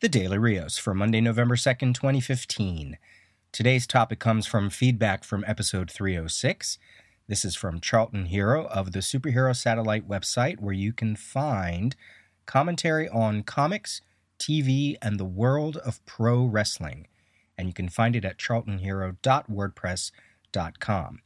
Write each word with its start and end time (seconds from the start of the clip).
The 0.00 0.08
Daily 0.08 0.38
Rios 0.38 0.78
for 0.78 0.94
Monday, 0.94 1.20
November 1.20 1.56
2nd, 1.56 1.92
2015. 1.92 2.98
Today's 3.50 3.84
topic 3.84 4.20
comes 4.20 4.46
from 4.46 4.70
feedback 4.70 5.24
from 5.24 5.42
episode 5.44 5.90
306. 5.90 6.78
This 7.26 7.44
is 7.44 7.56
from 7.56 7.80
Charlton 7.80 8.26
Hero 8.26 8.66
of 8.66 8.92
the 8.92 9.00
Superhero 9.00 9.56
Satellite 9.56 10.08
website, 10.08 10.60
where 10.60 10.72
you 10.72 10.92
can 10.92 11.16
find 11.16 11.96
commentary 12.46 13.08
on 13.08 13.42
comics, 13.42 14.00
TV, 14.38 14.94
and 15.02 15.18
the 15.18 15.24
world 15.24 15.78
of 15.78 16.06
pro 16.06 16.44
wrestling. 16.44 17.08
And 17.58 17.66
you 17.66 17.74
can 17.74 17.88
find 17.88 18.14
it 18.14 18.24
at 18.24 18.38
charltonhero.wordpress.com. 18.38 21.18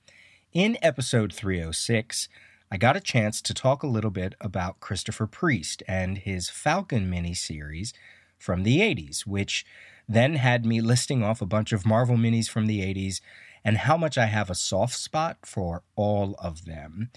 In 0.55 0.79
episode 0.81 1.35
306, 1.35 2.29
I 2.71 2.79
got 2.79 2.97
a 2.97 3.01
chance 3.01 3.43
to 3.43 3.53
talk 3.53 3.83
a 3.83 3.87
little 3.87 4.11
bit 4.11 4.35
about 4.41 4.81
Christopher 4.81 5.27
Priest 5.27 5.83
and 5.87 6.17
his 6.17 6.49
Falcon 6.49 7.11
miniseries 7.11 7.93
from 8.43 8.65
the 8.65 8.81
80s, 8.81 9.21
which 9.27 9.65
then 10.09 10.35
had 10.35 10.67
me 10.67 10.81
listing 10.81 11.23
off 11.23 11.41
a 11.41 11.47
bunch 11.47 11.73
of 11.73 11.87
Marvel 11.87 12.17
minis 12.17 12.49
from 12.49 12.67
the 12.67 12.81
80s 12.81 13.21
and 13.65 13.79
how 13.79 13.97
much 13.97 14.19
I 14.19 14.27
have 14.27 14.51
a 14.51 14.55
soft 14.55 14.95
spot 14.95 15.39
for 15.45 15.85
all 15.95 16.35
of 16.41 16.65
them. 16.65 17.11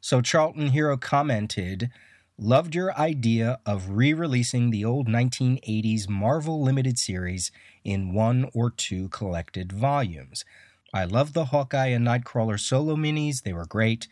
So 0.00 0.20
Charlton 0.20 0.68
Hero 0.68 0.96
commented, 0.96 1.90
Loved 2.40 2.76
your 2.76 2.96
idea 2.96 3.58
of 3.66 3.90
re 3.90 4.12
releasing 4.12 4.70
the 4.70 4.84
old 4.84 5.08
1980s 5.08 6.08
Marvel 6.08 6.62
Limited 6.62 6.96
series 6.96 7.50
in 7.82 8.14
one 8.14 8.48
or 8.54 8.70
two 8.70 9.08
collected 9.08 9.72
volumes. 9.72 10.44
I 10.94 11.04
love 11.04 11.32
the 11.32 11.46
Hawkeye 11.46 11.88
and 11.88 12.06
Nightcrawler 12.06 12.60
solo 12.60 12.94
minis, 12.94 13.42
they 13.42 13.52
were 13.52 13.66
great. 13.66 14.06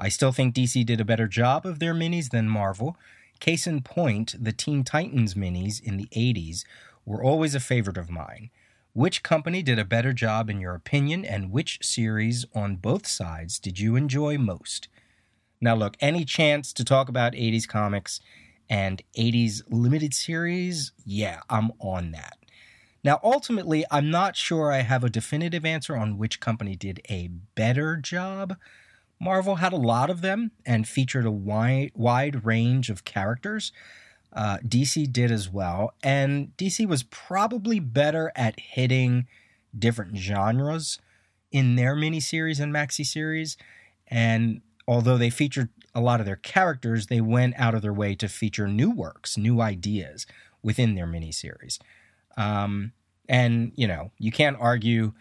I 0.00 0.08
still 0.08 0.32
think 0.32 0.54
DC 0.54 0.86
did 0.86 1.02
a 1.02 1.04
better 1.04 1.28
job 1.28 1.66
of 1.66 1.78
their 1.78 1.94
minis 1.94 2.30
than 2.30 2.48
Marvel, 2.48 2.96
Case 3.40 3.66
in 3.66 3.82
point, 3.82 4.34
the 4.38 4.52
Teen 4.52 4.84
Titans 4.84 5.34
minis 5.34 5.82
in 5.82 5.96
the 5.96 6.08
80s 6.14 6.64
were 7.04 7.22
always 7.22 7.54
a 7.54 7.60
favorite 7.60 7.98
of 7.98 8.10
mine. 8.10 8.50
Which 8.92 9.22
company 9.22 9.62
did 9.62 9.78
a 9.78 9.84
better 9.84 10.12
job 10.12 10.48
in 10.48 10.60
your 10.60 10.74
opinion, 10.74 11.24
and 11.24 11.50
which 11.50 11.78
series 11.82 12.46
on 12.54 12.76
both 12.76 13.06
sides 13.06 13.58
did 13.58 13.78
you 13.78 13.94
enjoy 13.94 14.38
most? 14.38 14.88
Now, 15.60 15.74
look, 15.74 15.96
any 16.00 16.24
chance 16.24 16.72
to 16.72 16.84
talk 16.84 17.08
about 17.08 17.34
80s 17.34 17.68
comics 17.68 18.20
and 18.68 19.02
80s 19.16 19.62
limited 19.68 20.14
series, 20.14 20.92
yeah, 21.04 21.40
I'm 21.48 21.72
on 21.78 22.12
that. 22.12 22.38
Now, 23.04 23.20
ultimately, 23.22 23.84
I'm 23.90 24.10
not 24.10 24.34
sure 24.34 24.72
I 24.72 24.78
have 24.78 25.04
a 25.04 25.10
definitive 25.10 25.64
answer 25.64 25.96
on 25.96 26.18
which 26.18 26.40
company 26.40 26.74
did 26.74 27.00
a 27.08 27.28
better 27.54 27.96
job 27.96 28.56
Marvel 29.18 29.56
had 29.56 29.72
a 29.72 29.76
lot 29.76 30.10
of 30.10 30.20
them 30.20 30.50
and 30.64 30.86
featured 30.86 31.24
a 31.24 31.30
wide, 31.30 31.92
wide 31.94 32.44
range 32.44 32.90
of 32.90 33.04
characters. 33.04 33.72
Uh, 34.32 34.58
DC 34.58 35.10
did 35.10 35.30
as 35.30 35.48
well. 35.48 35.94
And 36.02 36.54
DC 36.58 36.86
was 36.86 37.02
probably 37.04 37.80
better 37.80 38.30
at 38.36 38.60
hitting 38.60 39.26
different 39.76 40.16
genres 40.16 40.98
in 41.50 41.76
their 41.76 41.96
miniseries 41.96 42.60
and 42.60 42.72
maxi 42.72 43.06
series. 43.06 43.56
And 44.08 44.60
although 44.86 45.16
they 45.16 45.30
featured 45.30 45.70
a 45.94 46.00
lot 46.00 46.20
of 46.20 46.26
their 46.26 46.36
characters, 46.36 47.06
they 47.06 47.22
went 47.22 47.54
out 47.56 47.74
of 47.74 47.80
their 47.80 47.94
way 47.94 48.14
to 48.16 48.28
feature 48.28 48.68
new 48.68 48.90
works, 48.90 49.38
new 49.38 49.62
ideas 49.62 50.26
within 50.62 50.94
their 50.94 51.06
miniseries. 51.06 51.78
Um, 52.36 52.92
and, 53.30 53.72
you 53.74 53.88
know, 53.88 54.10
you 54.18 54.30
can't 54.30 54.58
argue 54.60 55.14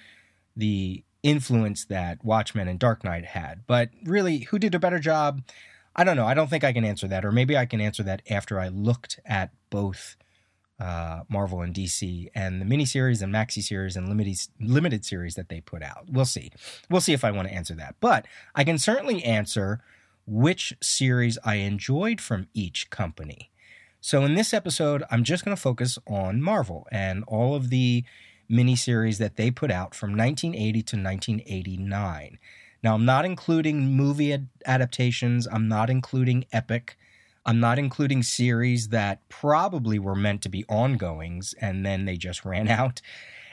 the 0.58 1.05
influence 1.26 1.86
that 1.86 2.24
Watchmen 2.24 2.68
and 2.68 2.80
Dark 2.80 3.04
Knight 3.04 3.26
had. 3.26 3.64
But 3.66 3.90
really, 4.04 4.40
who 4.40 4.60
did 4.60 4.76
a 4.76 4.80
better 4.80 5.00
job? 5.00 5.42
I 5.96 6.04
don't 6.04 6.16
know. 6.16 6.28
I 6.28 6.36
don't 6.36 6.50
think 6.50 6.64
I 6.64 6.72
can 6.72 6.86
answer 6.86 7.08
that, 7.08 7.26
or 7.26 7.32
maybe 7.32 7.58
I 7.58 7.66
can 7.66 7.82
answer 7.82 8.04
that 8.04 8.22
after 8.30 8.60
I 8.60 8.68
looked 8.68 9.20
at 9.26 9.50
both 9.72 10.18
uh, 10.80 11.22
Marvel 11.28 11.62
and 11.62 11.74
DC 11.74 12.28
and 12.36 12.62
the 12.62 12.66
miniseries 12.66 13.24
and 13.24 13.34
maxi 13.34 13.64
series 13.64 13.96
and 13.96 14.08
limited 14.08 14.38
limited 14.60 15.04
series 15.04 15.34
that 15.34 15.50
they 15.50 15.62
put 15.62 15.82
out. 15.82 16.06
We'll 16.08 16.26
see. 16.26 16.52
We'll 16.92 17.02
see 17.02 17.14
if 17.14 17.24
I 17.24 17.32
want 17.32 17.48
to 17.48 17.54
answer 17.54 17.74
that. 17.76 17.96
But 18.00 18.28
I 18.54 18.64
can 18.64 18.78
certainly 18.78 19.24
answer 19.24 19.82
which 20.28 20.76
series 20.82 21.40
I 21.44 21.56
enjoyed 21.56 22.22
from 22.22 22.48
each 22.54 22.90
company. 22.92 23.52
So 24.00 24.24
in 24.26 24.36
this 24.36 24.54
episode, 24.54 25.04
I'm 25.10 25.24
just 25.24 25.44
going 25.44 25.56
to 25.56 25.62
focus 25.62 25.98
on 26.06 26.42
Marvel 26.42 26.88
and 26.92 27.24
all 27.28 27.56
of 27.56 27.72
the 27.72 28.04
miniseries 28.50 29.18
that 29.18 29.36
they 29.36 29.52
put 29.52 29.72
out 29.72 29.96
from 29.96 30.16
1980 30.16 30.72
to 30.84 30.96
1989. 30.98 32.40
Now, 32.84 32.94
I'm 32.94 33.06
not 33.06 33.26
including 33.26 33.96
movie 33.96 34.34
ad- 34.34 34.48
adaptations, 34.66 35.48
I'm 35.52 35.68
not 35.68 35.90
including 35.90 36.46
epic, 36.52 36.98
I'm 37.46 37.60
not 37.60 37.80
including 37.80 38.24
series 38.24 38.90
that 38.90 39.28
probably 39.30 40.00
were 40.00 40.16
meant 40.16 40.42
to 40.44 40.50
be 40.50 40.66
ongoings 40.68 41.54
and 41.62 41.86
then 41.86 42.06
they 42.06 42.18
just 42.18 42.46
ran 42.46 42.68
out. 42.70 43.02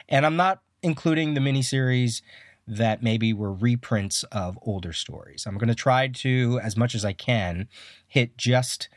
And 0.08 0.26
I'm 0.26 0.36
not 0.36 0.60
including 0.82 1.34
the 1.34 1.40
miniseries 1.40 2.22
that 2.66 3.02
maybe 3.02 3.32
were 3.32 3.52
reprints 3.52 4.22
of 4.24 4.58
older 4.62 4.92
stories. 4.92 5.46
I'm 5.46 5.58
going 5.58 5.68
to 5.68 5.74
try 5.74 6.08
to, 6.08 6.60
as 6.62 6.76
much 6.76 6.94
as 6.94 7.04
I 7.04 7.12
can, 7.12 7.68
hit 8.06 8.36
just 8.36 8.88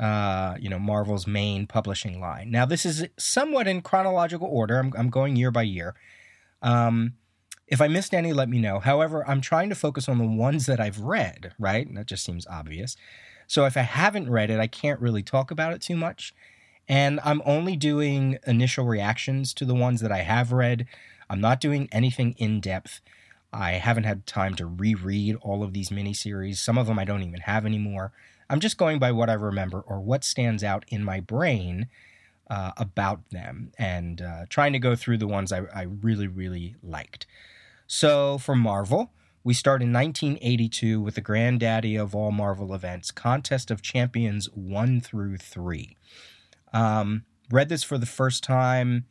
uh, 0.00 0.56
you 0.58 0.70
know, 0.70 0.78
Marvel's 0.78 1.26
main 1.26 1.66
publishing 1.66 2.20
line. 2.20 2.50
Now, 2.50 2.64
this 2.64 2.86
is 2.86 3.06
somewhat 3.18 3.68
in 3.68 3.82
chronological 3.82 4.48
order. 4.48 4.78
I'm, 4.78 4.94
I'm 4.96 5.10
going 5.10 5.36
year 5.36 5.50
by 5.50 5.62
year. 5.62 5.94
Um, 6.62 7.12
if 7.68 7.82
I 7.82 7.88
missed 7.88 8.14
any, 8.14 8.32
let 8.32 8.48
me 8.48 8.58
know. 8.58 8.80
However, 8.80 9.28
I'm 9.28 9.42
trying 9.42 9.68
to 9.68 9.74
focus 9.74 10.08
on 10.08 10.16
the 10.16 10.24
ones 10.24 10.64
that 10.66 10.80
I've 10.80 11.00
read, 11.00 11.52
right? 11.58 11.86
And 11.86 11.98
that 11.98 12.06
just 12.06 12.24
seems 12.24 12.46
obvious. 12.46 12.96
So 13.46 13.66
if 13.66 13.76
I 13.76 13.82
haven't 13.82 14.30
read 14.30 14.48
it, 14.48 14.58
I 14.58 14.66
can't 14.66 15.00
really 15.00 15.22
talk 15.22 15.50
about 15.50 15.74
it 15.74 15.82
too 15.82 15.96
much. 15.96 16.34
And 16.88 17.20
I'm 17.22 17.42
only 17.44 17.76
doing 17.76 18.38
initial 18.46 18.86
reactions 18.86 19.52
to 19.54 19.66
the 19.66 19.74
ones 19.74 20.00
that 20.00 20.10
I 20.10 20.22
have 20.22 20.50
read. 20.50 20.86
I'm 21.28 21.42
not 21.42 21.60
doing 21.60 21.90
anything 21.92 22.34
in 22.38 22.60
depth. 22.60 23.02
I 23.52 23.72
haven't 23.72 24.04
had 24.04 24.26
time 24.26 24.54
to 24.54 24.66
reread 24.66 25.36
all 25.42 25.62
of 25.62 25.74
these 25.74 25.90
miniseries. 25.90 26.56
Some 26.56 26.78
of 26.78 26.86
them 26.86 26.98
I 26.98 27.04
don't 27.04 27.22
even 27.22 27.40
have 27.40 27.66
anymore. 27.66 28.12
I'm 28.50 28.60
just 28.60 28.76
going 28.76 28.98
by 28.98 29.12
what 29.12 29.30
I 29.30 29.34
remember 29.34 29.80
or 29.80 30.00
what 30.00 30.24
stands 30.24 30.64
out 30.64 30.84
in 30.88 31.04
my 31.04 31.20
brain 31.20 31.86
uh, 32.50 32.72
about 32.76 33.30
them 33.30 33.70
and 33.78 34.20
uh, 34.20 34.46
trying 34.48 34.72
to 34.72 34.80
go 34.80 34.96
through 34.96 35.18
the 35.18 35.28
ones 35.28 35.52
I, 35.52 35.60
I 35.72 35.82
really, 35.82 36.26
really 36.26 36.74
liked. 36.82 37.26
So 37.86 38.38
for 38.38 38.56
Marvel, 38.56 39.12
we 39.44 39.54
start 39.54 39.82
in 39.82 39.92
1982 39.92 41.00
with 41.00 41.14
the 41.14 41.20
granddaddy 41.20 41.94
of 41.94 42.14
all 42.14 42.32
Marvel 42.32 42.74
events, 42.74 43.12
Contest 43.12 43.70
of 43.70 43.82
Champions 43.82 44.46
1 44.52 45.00
through 45.00 45.36
3. 45.36 45.96
Um, 46.72 47.24
read 47.52 47.68
this 47.68 47.84
for 47.84 47.98
the 47.98 48.06
first 48.06 48.42
time 48.42 49.06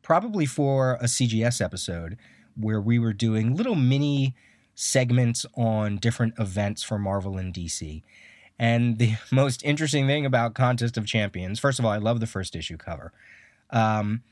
probably 0.00 0.46
for 0.46 0.94
a 0.94 1.04
CGS 1.04 1.62
episode 1.62 2.16
where 2.56 2.80
we 2.80 2.98
were 2.98 3.12
doing 3.12 3.54
little 3.54 3.76
mini 3.76 4.34
segments 4.74 5.44
on 5.54 5.96
different 5.96 6.34
events 6.38 6.82
for 6.82 6.98
Marvel 6.98 7.36
and 7.36 7.52
DC. 7.52 8.02
And 8.58 8.98
the 8.98 9.14
most 9.32 9.64
interesting 9.64 10.06
thing 10.06 10.26
about 10.26 10.54
Contest 10.54 10.96
of 10.96 11.06
Champions, 11.06 11.58
first 11.58 11.78
of 11.78 11.84
all, 11.84 11.90
I 11.90 11.98
love 11.98 12.20
the 12.20 12.26
first 12.26 12.56
issue 12.56 12.76
cover, 12.76 13.12
um, 13.70 14.22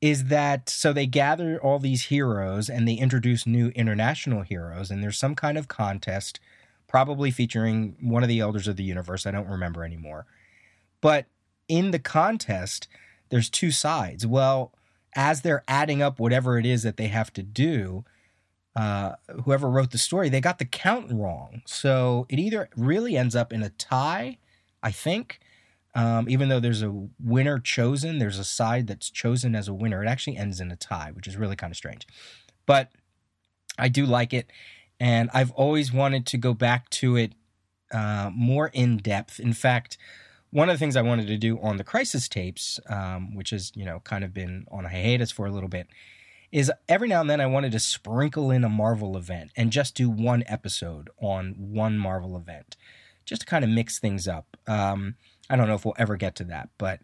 is 0.00 0.26
that 0.26 0.68
so 0.68 0.92
they 0.92 1.06
gather 1.06 1.60
all 1.60 1.78
these 1.78 2.04
heroes 2.04 2.70
and 2.70 2.86
they 2.86 2.94
introduce 2.94 3.46
new 3.46 3.68
international 3.70 4.42
heroes, 4.42 4.90
and 4.90 5.02
there's 5.02 5.18
some 5.18 5.34
kind 5.34 5.58
of 5.58 5.68
contest, 5.68 6.38
probably 6.86 7.30
featuring 7.30 7.96
one 8.00 8.22
of 8.22 8.28
the 8.28 8.40
elders 8.40 8.68
of 8.68 8.76
the 8.76 8.84
universe. 8.84 9.26
I 9.26 9.30
don't 9.32 9.48
remember 9.48 9.84
anymore. 9.84 10.26
But 11.00 11.26
in 11.68 11.90
the 11.90 11.98
contest, 11.98 12.88
there's 13.28 13.50
two 13.50 13.70
sides. 13.70 14.26
Well, 14.26 14.72
as 15.14 15.42
they're 15.42 15.64
adding 15.68 16.02
up 16.02 16.18
whatever 16.18 16.58
it 16.58 16.66
is 16.66 16.82
that 16.82 16.96
they 16.96 17.08
have 17.08 17.32
to 17.34 17.42
do, 17.42 18.04
uh, 18.78 19.16
whoever 19.44 19.68
wrote 19.68 19.90
the 19.90 19.98
story, 19.98 20.28
they 20.28 20.40
got 20.40 20.60
the 20.60 20.64
count 20.64 21.10
wrong. 21.12 21.62
So 21.66 22.26
it 22.28 22.38
either 22.38 22.68
really 22.76 23.16
ends 23.16 23.34
up 23.34 23.52
in 23.52 23.60
a 23.64 23.70
tie, 23.70 24.38
I 24.84 24.92
think. 24.92 25.40
Um, 25.96 26.28
even 26.28 26.48
though 26.48 26.60
there's 26.60 26.82
a 26.82 27.08
winner 27.18 27.58
chosen, 27.58 28.20
there's 28.20 28.38
a 28.38 28.44
side 28.44 28.86
that's 28.86 29.10
chosen 29.10 29.56
as 29.56 29.66
a 29.66 29.74
winner. 29.74 30.04
It 30.04 30.08
actually 30.08 30.36
ends 30.36 30.60
in 30.60 30.70
a 30.70 30.76
tie, 30.76 31.10
which 31.12 31.26
is 31.26 31.36
really 31.36 31.56
kind 31.56 31.72
of 31.72 31.76
strange. 31.76 32.06
But 32.66 32.92
I 33.76 33.88
do 33.88 34.06
like 34.06 34.32
it, 34.32 34.48
and 35.00 35.28
I've 35.34 35.50
always 35.52 35.92
wanted 35.92 36.24
to 36.26 36.36
go 36.36 36.54
back 36.54 36.88
to 36.90 37.16
it 37.16 37.32
uh, 37.92 38.30
more 38.32 38.68
in 38.68 38.98
depth. 38.98 39.40
In 39.40 39.54
fact, 39.54 39.98
one 40.50 40.68
of 40.68 40.74
the 40.74 40.78
things 40.78 40.94
I 40.94 41.02
wanted 41.02 41.26
to 41.26 41.36
do 41.36 41.58
on 41.60 41.78
the 41.78 41.84
Crisis 41.84 42.28
tapes, 42.28 42.78
um, 42.88 43.34
which 43.34 43.50
has 43.50 43.72
you 43.74 43.84
know 43.84 43.98
kind 44.04 44.22
of 44.22 44.32
been 44.32 44.66
on 44.70 44.84
a 44.84 44.88
hiatus 44.88 45.32
for 45.32 45.46
a 45.46 45.50
little 45.50 45.68
bit, 45.68 45.88
is 46.50 46.72
every 46.88 47.08
now 47.08 47.20
and 47.20 47.28
then 47.28 47.40
I 47.40 47.46
wanted 47.46 47.72
to 47.72 47.78
sprinkle 47.78 48.50
in 48.50 48.64
a 48.64 48.68
Marvel 48.68 49.16
event 49.16 49.50
and 49.56 49.70
just 49.70 49.94
do 49.94 50.08
one 50.08 50.44
episode 50.46 51.10
on 51.20 51.54
one 51.58 51.98
Marvel 51.98 52.36
event, 52.36 52.76
just 53.24 53.42
to 53.42 53.46
kind 53.46 53.64
of 53.64 53.70
mix 53.70 53.98
things 53.98 54.26
up. 54.26 54.56
Um, 54.66 55.16
I 55.50 55.56
don't 55.56 55.68
know 55.68 55.74
if 55.74 55.84
we'll 55.84 55.94
ever 55.98 56.16
get 56.16 56.34
to 56.36 56.44
that, 56.44 56.70
but 56.78 57.00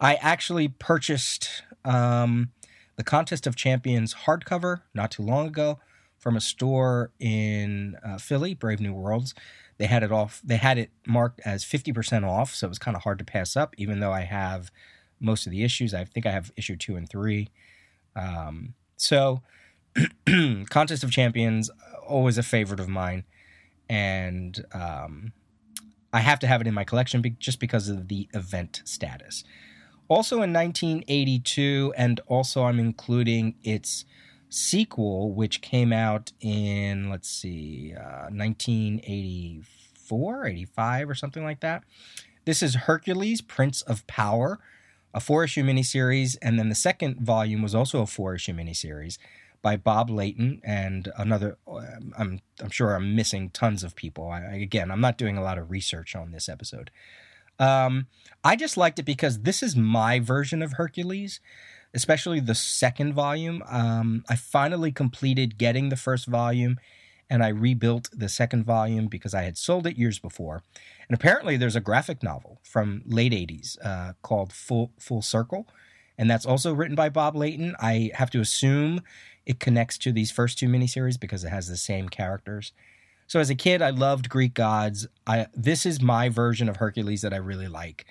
I 0.00 0.14
actually 0.16 0.68
purchased 0.68 1.62
um, 1.84 2.52
the 2.96 3.04
Contest 3.04 3.46
of 3.46 3.56
Champions 3.56 4.14
hardcover 4.26 4.82
not 4.94 5.10
too 5.10 5.22
long 5.22 5.46
ago 5.46 5.78
from 6.18 6.36
a 6.36 6.40
store 6.40 7.10
in 7.18 7.96
uh, 8.04 8.18
Philly, 8.18 8.54
Brave 8.54 8.80
New 8.80 8.92
Worlds. 8.92 9.34
They 9.78 9.86
had 9.86 10.02
it 10.02 10.12
off. 10.12 10.42
They 10.44 10.56
had 10.56 10.76
it 10.78 10.90
marked 11.06 11.40
as 11.44 11.64
fifty 11.64 11.92
percent 11.92 12.24
off, 12.24 12.54
so 12.54 12.66
it 12.66 12.68
was 12.68 12.78
kind 12.78 12.96
of 12.96 13.02
hard 13.02 13.18
to 13.18 13.24
pass 13.24 13.56
up. 13.56 13.74
Even 13.78 14.00
though 14.00 14.12
I 14.12 14.22
have 14.22 14.70
most 15.20 15.46
of 15.46 15.52
the 15.52 15.62
issues. 15.62 15.94
I 15.94 16.04
think 16.04 16.26
I 16.26 16.30
have 16.30 16.50
issue 16.56 16.76
two 16.76 16.96
and 16.96 17.08
three. 17.08 17.48
Um, 18.16 18.74
so, 18.96 19.42
Contest 20.70 21.04
of 21.04 21.10
Champions, 21.10 21.70
always 22.06 22.38
a 22.38 22.42
favorite 22.42 22.80
of 22.80 22.88
mine. 22.88 23.24
And 23.88 24.64
um, 24.72 25.32
I 26.12 26.20
have 26.20 26.38
to 26.40 26.46
have 26.46 26.60
it 26.60 26.66
in 26.66 26.74
my 26.74 26.84
collection 26.84 27.22
be- 27.22 27.30
just 27.30 27.60
because 27.60 27.88
of 27.88 28.08
the 28.08 28.28
event 28.34 28.82
status. 28.84 29.42
Also 30.08 30.42
in 30.42 30.52
1982, 30.52 31.94
and 31.96 32.20
also 32.26 32.64
I'm 32.64 32.80
including 32.80 33.54
its 33.62 34.04
sequel, 34.48 35.32
which 35.32 35.60
came 35.60 35.92
out 35.92 36.32
in, 36.40 37.08
let's 37.10 37.30
see, 37.30 37.94
uh, 37.96 38.26
1984, 38.30 40.46
85, 40.46 41.10
or 41.10 41.14
something 41.14 41.44
like 41.44 41.60
that. 41.60 41.84
This 42.44 42.60
is 42.62 42.74
Hercules, 42.74 43.40
Prince 43.40 43.82
of 43.82 44.04
Power, 44.08 44.58
a 45.14 45.20
four 45.20 45.44
issue 45.44 45.62
miniseries. 45.62 46.36
And 46.42 46.58
then 46.58 46.68
the 46.68 46.74
second 46.74 47.20
volume 47.20 47.62
was 47.62 47.74
also 47.74 48.02
a 48.02 48.06
four 48.06 48.34
issue 48.34 48.52
miniseries 48.52 49.18
by 49.62 49.76
Bob 49.76 50.10
Layton 50.10 50.60
and 50.64 51.10
another. 51.16 51.58
Um, 51.66 52.14
I'm, 52.16 52.40
I'm 52.60 52.70
sure 52.70 52.94
I'm 52.94 53.14
missing 53.14 53.50
tons 53.50 53.84
of 53.84 53.94
people. 53.94 54.28
I, 54.28 54.40
again, 54.40 54.90
I'm 54.90 55.00
not 55.00 55.18
doing 55.18 55.36
a 55.36 55.42
lot 55.42 55.58
of 55.58 55.70
research 55.70 56.16
on 56.16 56.32
this 56.32 56.48
episode. 56.48 56.90
Um, 57.58 58.06
I 58.42 58.56
just 58.56 58.76
liked 58.76 58.98
it 58.98 59.04
because 59.04 59.40
this 59.40 59.62
is 59.62 59.76
my 59.76 60.18
version 60.18 60.62
of 60.62 60.72
Hercules, 60.72 61.40
especially 61.92 62.40
the 62.40 62.54
second 62.54 63.12
volume. 63.12 63.62
Um, 63.68 64.24
I 64.30 64.36
finally 64.36 64.92
completed 64.92 65.58
getting 65.58 65.90
the 65.90 65.96
first 65.96 66.26
volume 66.26 66.78
and 67.30 67.42
I 67.44 67.48
rebuilt 67.48 68.10
the 68.12 68.28
second 68.28 68.64
volume 68.64 69.06
because 69.06 69.32
I 69.32 69.42
had 69.42 69.56
sold 69.56 69.86
it 69.86 69.96
years 69.96 70.18
before. 70.18 70.62
And 71.08 71.14
apparently, 71.14 71.56
there's 71.56 71.76
a 71.76 71.80
graphic 71.80 72.22
novel 72.22 72.60
from 72.62 73.02
late 73.06 73.32
'80s 73.32 73.78
uh, 73.84 74.12
called 74.22 74.52
Full 74.52 74.90
Full 74.98 75.22
Circle, 75.22 75.66
and 76.18 76.28
that's 76.28 76.44
also 76.44 76.74
written 76.74 76.96
by 76.96 77.08
Bob 77.08 77.36
Layton. 77.36 77.76
I 77.80 78.10
have 78.14 78.30
to 78.32 78.40
assume 78.40 79.02
it 79.46 79.60
connects 79.60 79.96
to 79.98 80.12
these 80.12 80.30
first 80.30 80.58
two 80.58 80.68
miniseries 80.68 81.18
because 81.18 81.44
it 81.44 81.50
has 81.50 81.68
the 81.68 81.76
same 81.76 82.08
characters. 82.08 82.72
So 83.26 83.38
as 83.38 83.48
a 83.48 83.54
kid, 83.54 83.80
I 83.80 83.90
loved 83.90 84.28
Greek 84.28 84.54
gods. 84.54 85.06
I 85.26 85.46
this 85.54 85.86
is 85.86 86.02
my 86.02 86.28
version 86.28 86.68
of 86.68 86.76
Hercules 86.76 87.22
that 87.22 87.32
I 87.32 87.36
really 87.36 87.68
like. 87.68 88.04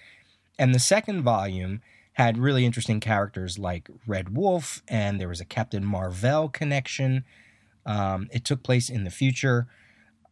And 0.57 0.73
the 0.73 0.79
second 0.79 1.23
volume 1.23 1.81
had 2.13 2.37
really 2.37 2.65
interesting 2.65 2.99
characters 2.99 3.57
like 3.57 3.89
Red 4.07 4.35
Wolf, 4.35 4.81
and 4.87 5.19
there 5.19 5.29
was 5.29 5.39
a 5.39 5.45
Captain 5.45 5.85
Marvel 5.85 6.49
connection. 6.49 7.23
Um, 7.85 8.27
it 8.31 8.45
took 8.45 8.63
place 8.63 8.89
in 8.89 9.03
the 9.03 9.09
future. 9.09 9.67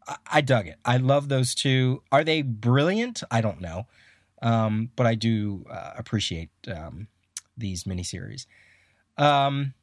I, 0.07 0.17
I, 0.33 0.41
dug 0.41 0.67
it. 0.67 0.77
I 0.85 0.97
love 0.97 1.29
those 1.29 1.55
two. 1.55 2.03
Are 2.11 2.23
they 2.23 2.41
brilliant? 2.41 3.23
I 3.31 3.41
don't 3.41 3.61
know, 3.61 3.87
um, 4.41 4.91
but 4.95 5.05
I 5.05 5.15
do 5.15 5.65
uh, 5.69 5.93
appreciate 5.97 6.49
um, 6.73 7.07
these 7.57 7.85
miniseries. 7.85 8.45
Um, 9.17 9.73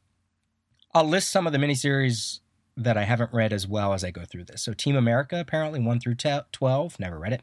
I'll 0.95 1.09
list 1.09 1.31
some 1.31 1.47
of 1.47 1.53
the 1.53 1.59
miniseries 1.59 2.41
that 2.77 2.97
I 2.97 3.05
haven't 3.05 3.33
read 3.33 3.53
as 3.53 3.67
well 3.67 3.93
as 3.93 4.05
I 4.05 4.11
go 4.11 4.25
through 4.25 4.45
this. 4.45 4.63
So 4.63 4.73
Team 4.73 4.97
America, 4.97 5.39
apparently 5.39 5.81
1 5.81 6.01
through 6.01 6.17
12, 6.17 7.01
never 7.01 7.19
read 7.19 7.33
it. 7.33 7.43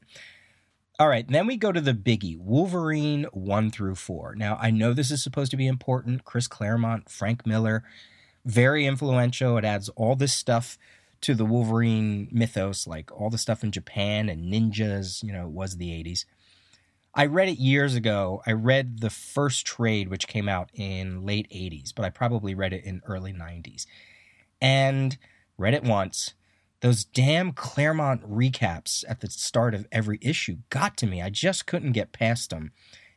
All 1.00 1.08
right, 1.08 1.28
then 1.28 1.48
we 1.48 1.58
go 1.58 1.72
to 1.72 1.82
the 1.82 1.94
biggie, 1.94 2.38
Wolverine 2.38 3.26
1 3.34 3.72
through 3.72 3.96
4. 3.96 4.36
Now, 4.36 4.58
I 4.62 4.70
know 4.72 4.94
this 4.94 5.10
is 5.10 5.24
supposed 5.24 5.52
to 5.52 5.58
be 5.58 5.68
important. 5.68 6.26
Chris 6.26 6.48
Claremont, 6.48 7.10
Frank 7.10 7.46
Miller, 7.46 7.84
very 8.46 8.86
influential. 8.86 9.58
It 9.58 9.66
adds 9.66 9.90
all 9.90 10.16
this 10.16 10.34
stuff 10.34 10.78
to 11.22 11.36
the 11.36 11.46
Wolverine 11.46 12.28
mythos, 12.32 12.88
like 12.88 13.12
all 13.12 13.30
the 13.30 13.38
stuff 13.38 13.64
in 13.64 13.72
Japan 13.72 14.28
and 14.28 14.52
ninjas, 14.52 15.24
you 15.24 15.32
know, 15.32 15.46
it 15.46 15.52
was 15.52 15.78
the 15.78 15.90
80s. 15.90 16.26
I 17.14 17.26
read 17.26 17.50
it 17.50 17.60
years 17.60 17.94
ago. 17.96 18.42
I 18.48 18.54
read 18.54 19.02
the 19.02 19.10
first 19.10 19.66
trade, 19.66 20.08
which 20.08 20.28
came 20.28 20.48
out 20.48 20.70
in 20.74 21.26
late 21.26 21.48
80s, 21.52 21.94
but 21.94 22.06
I 22.06 22.10
probably 22.10 22.56
read 22.56 22.74
it 22.74 22.86
in 22.86 23.02
early 23.06 23.34
90s 23.34 23.86
and 24.62 25.18
read 25.58 25.74
it 25.74 25.84
once. 25.84 26.34
Those 26.80 27.04
damn 27.04 27.52
Claremont 27.52 28.28
recaps 28.28 29.04
at 29.08 29.20
the 29.20 29.30
start 29.30 29.76
of 29.76 29.88
every 29.92 30.18
issue 30.22 30.58
got 30.70 30.98
to 30.98 31.06
me. 31.06 31.22
I 31.22 31.30
just 31.30 31.68
couldn't 31.68 31.92
get 31.92 32.14
past 32.14 32.50
them 32.50 32.72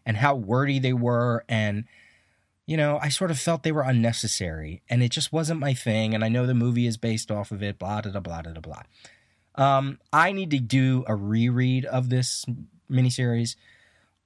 and 0.04 0.18
how 0.18 0.34
wordy 0.34 0.78
they 0.78 0.92
were. 0.92 1.44
And, 1.48 1.84
you 2.66 2.76
know, 2.76 2.98
I 3.02 3.08
sort 3.08 3.30
of 3.30 3.38
felt 3.38 3.62
they 3.62 3.72
were 3.72 3.82
unnecessary 3.82 4.82
and 4.88 5.02
it 5.02 5.10
just 5.10 5.32
wasn't 5.32 5.60
my 5.60 5.74
thing. 5.74 6.14
And 6.14 6.24
I 6.24 6.28
know 6.28 6.46
the 6.46 6.54
movie 6.54 6.86
is 6.86 6.96
based 6.96 7.30
off 7.30 7.52
of 7.52 7.62
it, 7.62 7.78
blah, 7.78 8.00
blah, 8.00 8.20
blah, 8.20 8.42
blah, 8.42 8.52
blah. 8.52 8.82
Um, 9.56 9.98
I 10.12 10.32
need 10.32 10.50
to 10.50 10.58
do 10.58 11.04
a 11.06 11.14
reread 11.14 11.84
of 11.84 12.08
this 12.08 12.44
miniseries. 12.90 13.56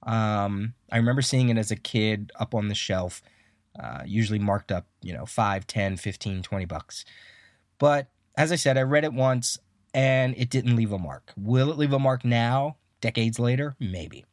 Um, 0.03 0.73
I 0.91 0.97
remember 0.97 1.21
seeing 1.21 1.49
it 1.49 1.57
as 1.57 1.71
a 1.71 1.75
kid 1.75 2.31
up 2.39 2.55
on 2.55 2.69
the 2.69 2.75
shelf 2.75 3.21
uh, 3.77 4.03
usually 4.05 4.39
marked 4.39 4.71
up, 4.71 4.87
you 5.01 5.13
know, 5.13 5.25
5, 5.25 5.67
10, 5.67 5.97
15, 5.97 6.41
20 6.41 6.65
bucks. 6.65 7.05
But 7.77 8.07
as 8.35 8.51
I 8.51 8.55
said, 8.55 8.77
I 8.77 8.81
read 8.81 9.03
it 9.03 9.13
once 9.13 9.57
and 9.93 10.35
it 10.37 10.49
didn't 10.49 10.75
leave 10.75 10.91
a 10.91 10.97
mark. 10.97 11.33
Will 11.37 11.71
it 11.71 11.77
leave 11.77 11.93
a 11.93 11.99
mark 11.99 12.25
now, 12.25 12.77
decades 13.01 13.39
later? 13.39 13.75
Maybe. 13.79 14.25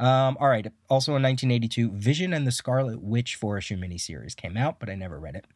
Um, 0.00 0.36
all 0.40 0.48
right. 0.48 0.66
Also 0.88 1.14
in 1.14 1.22
1982, 1.22 1.92
Vision 1.92 2.32
and 2.32 2.46
the 2.46 2.52
Scarlet 2.52 3.00
Witch 3.00 3.36
four 3.36 3.58
issue 3.58 3.76
miniseries 3.76 4.34
came 4.34 4.56
out, 4.56 4.80
but 4.80 4.90
I 4.90 4.94
never 4.94 5.18
read 5.18 5.36
it. 5.36 5.46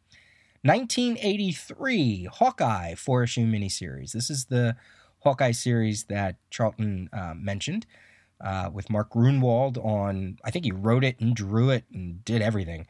1983, 0.62 2.29
Hawkeye 2.32 2.94
four 2.94 3.23
issue 3.25 3.46
miniseries. 3.46 4.12
This 4.12 4.31
is 4.31 4.46
the 4.46 4.76
Hawkeye 5.20 5.52
series 5.52 6.05
that 6.05 6.37
Charlton 6.50 7.08
uh, 7.12 7.35
mentioned 7.35 7.87
uh, 8.40 8.70
with 8.73 8.90
Mark 8.90 9.12
Gruenwald 9.12 9.85
on. 9.85 10.38
I 10.44 10.50
think 10.50 10.64
he 10.64 10.73
wrote 10.73 11.05
it 11.05 11.19
and 11.20 11.35
drew 11.35 11.70
it 11.70 11.85
and 11.93 12.25
did 12.25 12.43
everything. 12.43 12.87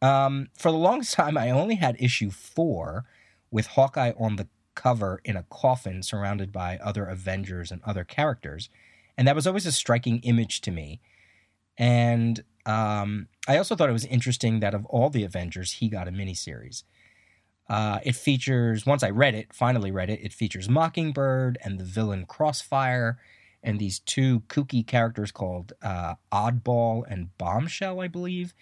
Um, 0.00 0.48
for 0.58 0.70
the 0.70 0.78
longest 0.78 1.14
time, 1.14 1.36
I 1.36 1.50
only 1.50 1.76
had 1.76 1.96
issue 1.98 2.30
four 2.30 3.04
with 3.50 3.68
Hawkeye 3.68 4.12
on 4.18 4.36
the 4.36 4.48
cover 4.74 5.20
in 5.24 5.36
a 5.36 5.44
coffin 5.50 6.02
surrounded 6.02 6.50
by 6.50 6.78
other 6.78 7.04
Avengers 7.04 7.70
and 7.70 7.82
other 7.84 8.04
characters. 8.04 8.70
And 9.16 9.28
that 9.28 9.36
was 9.36 9.46
always 9.46 9.66
a 9.66 9.72
striking 9.72 10.20
image 10.20 10.60
to 10.62 10.70
me. 10.70 11.00
And 11.76 12.42
um, 12.66 13.28
I 13.48 13.56
also 13.56 13.74
thought 13.74 13.88
it 13.88 13.92
was 13.92 14.04
interesting 14.04 14.60
that 14.60 14.74
of 14.74 14.84
all 14.86 15.10
the 15.10 15.24
Avengers, 15.24 15.72
he 15.72 15.88
got 15.88 16.08
a 16.08 16.12
miniseries. 16.12 16.84
Uh, 17.68 18.00
it 18.04 18.16
features, 18.16 18.84
once 18.84 19.02
I 19.02 19.10
read 19.10 19.34
it, 19.34 19.52
finally 19.52 19.90
read 19.90 20.10
it, 20.10 20.20
it 20.22 20.32
features 20.32 20.68
Mockingbird 20.68 21.58
and 21.62 21.78
the 21.78 21.84
villain 21.84 22.26
Crossfire 22.26 23.18
and 23.62 23.78
these 23.78 24.00
two 24.00 24.40
kooky 24.40 24.86
characters 24.86 25.30
called 25.30 25.72
uh, 25.82 26.14
Oddball 26.32 27.04
and 27.08 27.36
Bombshell, 27.38 28.00
I 28.00 28.08
believe. 28.08 28.54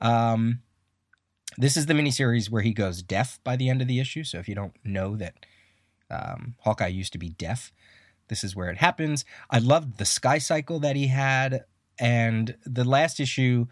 Um, 0.00 0.60
this 1.58 1.76
is 1.76 1.86
the 1.86 1.94
miniseries 1.94 2.50
where 2.50 2.62
he 2.62 2.72
goes 2.72 3.02
deaf 3.02 3.38
by 3.44 3.56
the 3.56 3.68
end 3.68 3.82
of 3.82 3.88
the 3.88 4.00
issue. 4.00 4.24
So 4.24 4.38
if 4.38 4.48
you 4.48 4.54
don't 4.54 4.74
know 4.84 5.16
that 5.16 5.46
um, 6.10 6.54
Hawkeye 6.60 6.88
used 6.88 7.12
to 7.12 7.18
be 7.18 7.28
deaf, 7.28 7.72
this 8.32 8.42
is 8.42 8.56
where 8.56 8.70
it 8.70 8.78
happens. 8.78 9.26
I 9.50 9.58
loved 9.58 9.98
the 9.98 10.06
sky 10.06 10.38
cycle 10.38 10.80
that 10.80 10.96
he 10.96 11.08
had, 11.08 11.66
and 11.98 12.56
the 12.64 12.82
last 12.82 13.20
issue 13.20 13.66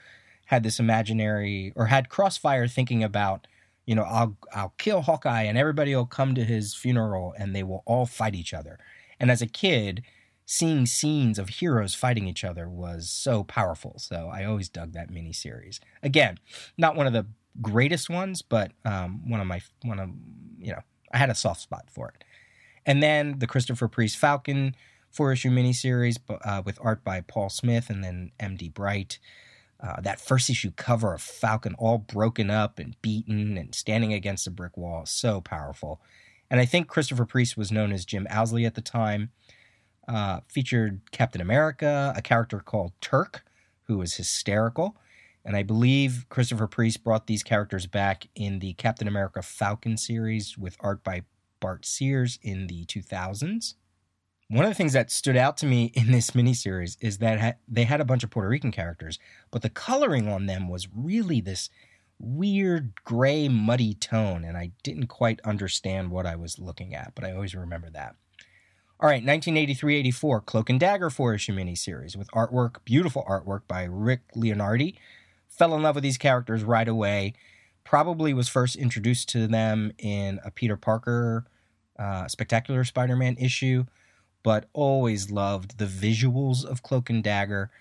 had 0.45 0.63
this 0.63 0.79
imaginary 0.79 1.73
or 1.77 1.87
had 1.87 2.11
Crossfire 2.11 2.69
thinking 2.69 3.03
about, 3.03 3.47
you 3.87 3.95
know, 3.95 4.03
I'll 4.03 4.37
I'll 4.55 4.75
kill 4.77 5.01
Hawkeye 5.01 5.45
and 5.45 5.57
everybody 5.57 5.97
will 5.97 6.05
come 6.05 6.35
to 6.35 6.45
his 6.45 6.75
funeral 6.75 7.33
and 7.39 7.57
they 7.57 7.63
will 7.63 7.83
all 7.87 8.05
fight 8.05 8.35
each 8.35 8.53
other. 8.53 8.79
And 9.19 9.31
as 9.31 9.41
a 9.41 9.47
kid, 9.47 10.03
seeing 10.45 10.85
scenes 10.85 11.39
of 11.39 11.49
heroes 11.49 11.95
fighting 11.95 12.29
each 12.29 12.45
other 12.45 12.69
was 12.69 13.09
so 13.09 13.45
powerful. 13.45 13.95
So 13.97 14.29
I 14.31 14.45
always 14.45 14.69
dug 14.69 14.93
that 14.93 15.09
mini 15.09 15.33
series. 15.33 15.81
Again, 16.03 16.39
not 16.77 16.97
one 16.97 17.07
of 17.07 17.15
the 17.15 17.27
greatest 17.63 18.11
ones, 18.11 18.43
but 18.43 18.73
um, 18.85 19.27
one 19.27 19.41
of 19.41 19.47
my 19.47 19.63
one 19.85 19.99
of 19.99 20.11
you 20.59 20.73
know 20.73 20.83
I 21.13 21.17
had 21.17 21.31
a 21.31 21.35
soft 21.35 21.63
spot 21.63 21.85
for 21.89 22.09
it. 22.09 22.25
And 22.87 23.03
then 23.03 23.39
the 23.39 23.47
Christopher 23.47 23.89
Priest 23.89 24.17
Falcon 24.17 24.75
four 25.11 25.33
issue 25.33 25.51
miniseries 25.51 26.19
uh, 26.45 26.63
with 26.65 26.79
art 26.81 27.05
by 27.05 27.21
Paul 27.21 27.49
Smith 27.49 27.91
and 27.91 28.03
then 28.03 28.31
M.D. 28.39 28.69
Bright. 28.71 29.19
Uh, 29.81 30.01
that 30.03 30.21
first 30.21 30.51
issue 30.51 30.71
cover 30.77 31.15
of 31.15 31.23
Falcon 31.23 31.75
all 31.79 31.99
broken 31.99 32.51
up 32.51 32.79
and 32.79 33.01
beaten 33.01 33.57
and 33.57 33.75
standing 33.75 34.13
against 34.13 34.47
a 34.47 34.51
brick 34.51 34.77
wall, 34.77 35.07
so 35.07 35.41
powerful. 35.41 36.01
And 36.51 36.61
I 36.61 36.67
think 36.67 36.87
Christopher 36.87 37.25
Priest 37.25 37.57
was 37.57 37.73
known 37.73 37.93
as 37.93 38.05
Jim 38.05 38.27
Owsley 38.31 38.67
at 38.67 38.75
the 38.75 38.83
time 38.83 39.31
uh, 40.07 40.41
featured 40.49 41.01
Captain 41.13 41.41
America, 41.41 42.13
a 42.15 42.21
character 42.21 42.61
called 42.61 42.93
Turk, 43.01 43.45
who 43.85 43.99
was 43.99 44.17
hysterical. 44.17 44.97
And 45.45 45.57
I 45.57 45.63
believe 45.63 46.27
Christopher 46.29 46.67
Priest 46.67 47.03
brought 47.03 47.27
these 47.27 47.43
characters 47.43 47.87
back 47.87 48.27
in 48.35 48.59
the 48.59 48.75
Captain 48.75 49.09
America 49.09 49.41
Falcon 49.41 49.97
series 49.97 50.59
with 50.59 50.77
art 50.81 51.03
by 51.03 51.23
Bart 51.61 51.85
Sears 51.85 52.39
in 52.43 52.67
the 52.67 52.85
2000s. 52.87 53.75
One 54.49 54.65
of 54.65 54.71
the 54.71 54.75
things 54.75 54.95
that 54.95 55.13
stood 55.13 55.37
out 55.37 55.57
to 55.59 55.67
me 55.67 55.85
in 55.95 56.11
this 56.11 56.33
miniseries 56.33 56.97
is 57.01 57.19
that 57.19 57.61
they 57.69 57.85
had 57.85 58.01
a 58.01 58.05
bunch 58.05 58.25
of 58.25 58.31
Puerto 58.31 58.49
Rican 58.49 58.73
characters, 58.73 59.19
but 59.51 59.63
the 59.63 59.71
coloring 59.71 60.29
on 60.29 60.47
them 60.47 60.69
was 60.69 60.89
really 60.95 61.41
this 61.41 61.71
weird 62.19 62.93
gray, 63.05 63.49
muddy 63.49 63.95
tone, 63.95 64.45
and 64.45 64.57
I 64.57 64.73
didn't 64.83 65.07
quite 65.07 65.41
understand 65.43 66.11
what 66.11 66.27
I 66.27 66.37
was 66.37 66.59
looking 66.59 66.95
at, 66.95 67.15
but 67.15 67.25
I 67.25 67.33
always 67.33 67.55
remember 67.55 67.91
that. 67.91 68.15
All 68.99 69.09
right, 69.09 69.25
1983-84, 69.25 70.45
Cloak 70.45 70.69
and 70.69 70.79
Dagger 70.79 71.09
four-issue 71.09 71.55
miniseries 71.55 72.17
with 72.17 72.31
artwork, 72.33 72.85
beautiful 72.85 73.25
artwork 73.27 73.63
by 73.67 73.85
Rick 73.85 74.21
Leonardi. 74.37 74.97
Fell 75.49 75.75
in 75.75 75.83
love 75.83 75.95
with 75.95 76.05
these 76.05 76.19
characters 76.19 76.63
right 76.63 76.87
away. 76.87 77.33
Probably 77.91 78.33
was 78.33 78.49
first 78.49 78.77
introduced 78.77 79.29
to 79.31 79.49
them 79.49 79.91
in 79.99 80.39
a 80.45 80.53
Peter 80.53 80.77
Parker 80.77 81.45
uh, 81.99 82.29
Spectacular 82.29 82.85
Spider-Man 82.85 83.37
issue, 83.37 83.85
but 84.45 84.69
always 84.73 85.33
loved 85.33 85.79
the 85.79 85.87
visuals 85.87 86.65
of 86.65 86.85
Cloak 86.85 87.11
and 87.11 87.25
Dagger. 87.25 87.73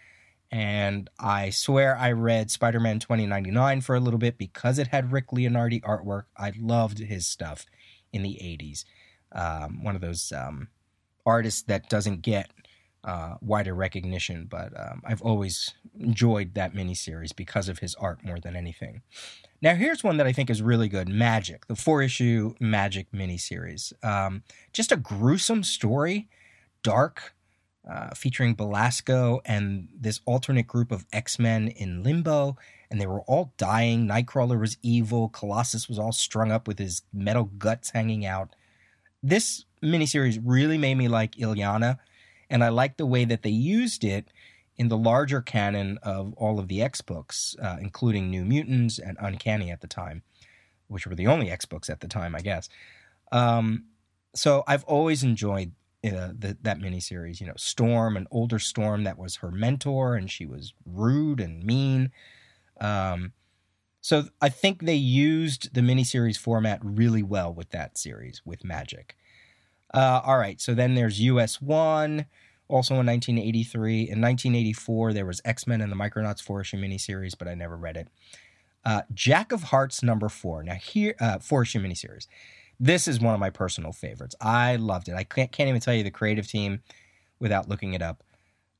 And 0.49 1.11
I 1.19 1.51
swear 1.51 1.95
I 1.95 2.11
read 2.13 2.49
Spider 2.49 2.79
Man 2.79 2.97
2099 2.97 3.81
for 3.81 3.93
a 3.93 3.99
little 3.99 4.17
bit 4.17 4.39
because 4.39 4.79
it 4.79 4.87
had 4.87 5.11
Rick 5.11 5.27
Leonardi 5.27 5.79
artwork. 5.83 6.23
I 6.35 6.53
loved 6.59 6.97
his 6.97 7.27
stuff 7.27 7.67
in 8.11 8.23
the 8.23 8.39
80s. 8.41 8.85
Um, 9.31 9.83
one 9.83 9.93
of 9.93 10.01
those 10.01 10.31
um, 10.31 10.69
artist 11.23 11.67
that 11.67 11.87
doesn't 11.87 12.23
get 12.23 12.49
uh, 13.03 13.35
wider 13.41 13.73
recognition, 13.73 14.47
but 14.49 14.77
um, 14.79 15.01
I've 15.05 15.21
always 15.21 15.73
enjoyed 15.99 16.53
that 16.55 16.73
miniseries 16.73 17.35
because 17.35 17.69
of 17.69 17.79
his 17.79 17.95
art 17.95 18.23
more 18.23 18.39
than 18.39 18.55
anything. 18.55 19.01
Now, 19.61 19.75
here's 19.75 20.03
one 20.03 20.17
that 20.17 20.27
I 20.27 20.33
think 20.33 20.49
is 20.49 20.61
really 20.61 20.89
good 20.89 21.07
Magik, 21.07 21.65
the 21.67 21.75
four 21.75 22.01
issue 22.01 22.55
Magik 22.61 23.07
miniseries. 23.13 23.93
Um, 24.03 24.43
just 24.73 24.91
a 24.91 24.97
gruesome 24.97 25.63
story, 25.63 26.29
dark, 26.83 27.35
uh, 27.89 28.09
featuring 28.13 28.53
Belasco 28.53 29.41
and 29.45 29.87
this 29.97 30.21
alternate 30.25 30.67
group 30.67 30.91
of 30.91 31.05
X 31.11 31.39
Men 31.39 31.69
in 31.69 32.03
limbo, 32.03 32.57
and 32.91 32.99
they 32.99 33.07
were 33.07 33.21
all 33.21 33.53
dying. 33.57 34.07
Nightcrawler 34.07 34.59
was 34.59 34.77
evil, 34.81 35.29
Colossus 35.29 35.87
was 35.87 35.97
all 35.97 36.11
strung 36.11 36.51
up 36.51 36.67
with 36.67 36.79
his 36.79 37.01
metal 37.13 37.45
guts 37.45 37.91
hanging 37.91 38.25
out. 38.25 38.55
This 39.23 39.65
miniseries 39.83 40.41
really 40.43 40.77
made 40.77 40.95
me 40.95 41.07
like 41.07 41.35
Illyana, 41.35 41.99
and 42.49 42.63
I 42.63 42.69
like 42.69 42.97
the 42.97 43.05
way 43.05 43.25
that 43.25 43.43
they 43.43 43.49
used 43.49 44.03
it 44.03 44.31
in 44.77 44.87
the 44.87 44.97
larger 44.97 45.41
canon 45.41 45.99
of 46.03 46.33
all 46.35 46.57
of 46.57 46.67
the 46.67 46.81
X 46.81 47.01
books, 47.01 47.55
uh, 47.61 47.77
including 47.81 48.29
New 48.29 48.45
Mutants 48.45 48.97
and 48.97 49.17
Uncanny 49.19 49.71
at 49.71 49.81
the 49.81 49.87
time, 49.87 50.23
which 50.87 51.05
were 51.05 51.15
the 51.15 51.27
only 51.27 51.51
X 51.51 51.65
books 51.65 51.89
at 51.89 51.99
the 51.99 52.07
time, 52.07 52.33
I 52.33 52.39
guess. 52.39 52.69
Um, 53.31 53.85
so 54.33 54.63
I've 54.67 54.85
always 54.85 55.21
enjoyed 55.21 55.73
uh, 56.03 56.31
the, 56.37 56.57
that 56.61 56.79
miniseries. 56.79 57.41
You 57.41 57.47
know, 57.47 57.53
Storm, 57.57 58.15
an 58.15 58.27
older 58.31 58.57
Storm 58.57 59.03
that 59.03 59.17
was 59.17 59.37
her 59.37 59.51
mentor, 59.51 60.15
and 60.15 60.31
she 60.31 60.45
was 60.45 60.73
rude 60.85 61.41
and 61.41 61.63
mean. 61.63 62.11
Um, 62.79 63.33
so 64.01 64.29
I 64.41 64.47
think 64.47 64.85
they 64.85 64.95
used 64.95 65.73
the 65.73 65.81
miniseries 65.81 66.37
format 66.37 66.79
really 66.81 67.23
well 67.23 67.53
with 67.53 67.71
that 67.71 67.97
series 67.97 68.41
with 68.45 68.63
Magik. 68.63 69.11
Uh, 69.93 70.21
all 70.23 70.37
right, 70.37 70.61
so 70.61 70.73
then 70.73 70.95
there's 70.95 71.19
US 71.21 71.61
One, 71.61 72.25
also 72.67 72.95
in 72.95 73.05
1983. 73.05 73.93
In 74.01 74.21
1984, 74.21 75.13
there 75.13 75.25
was 75.25 75.41
X 75.43 75.67
Men 75.67 75.81
and 75.81 75.91
the 75.91 75.95
Micronauts 75.95 76.41
four 76.41 76.61
issue 76.61 76.77
miniseries, 76.77 77.37
but 77.37 77.47
I 77.47 77.55
never 77.55 77.75
read 77.75 77.97
it. 77.97 78.07
Uh, 78.85 79.01
Jack 79.13 79.51
of 79.51 79.63
Hearts 79.63 80.03
number 80.03 80.29
four. 80.29 80.63
Now 80.63 80.75
here, 80.75 81.15
uh, 81.19 81.39
four 81.39 81.63
issue 81.63 81.81
miniseries. 81.81 82.27
This 82.79 83.07
is 83.07 83.19
one 83.19 83.33
of 83.33 83.39
my 83.39 83.49
personal 83.49 83.91
favorites. 83.91 84.35
I 84.39 84.77
loved 84.77 85.09
it. 85.09 85.15
I 85.15 85.25
can't, 85.25 85.51
can't 85.51 85.67
even 85.67 85.81
tell 85.81 85.93
you 85.93 86.03
the 86.03 86.11
creative 86.11 86.47
team 86.47 86.81
without 87.39 87.67
looking 87.67 87.93
it 87.93 88.01
up. 88.01 88.23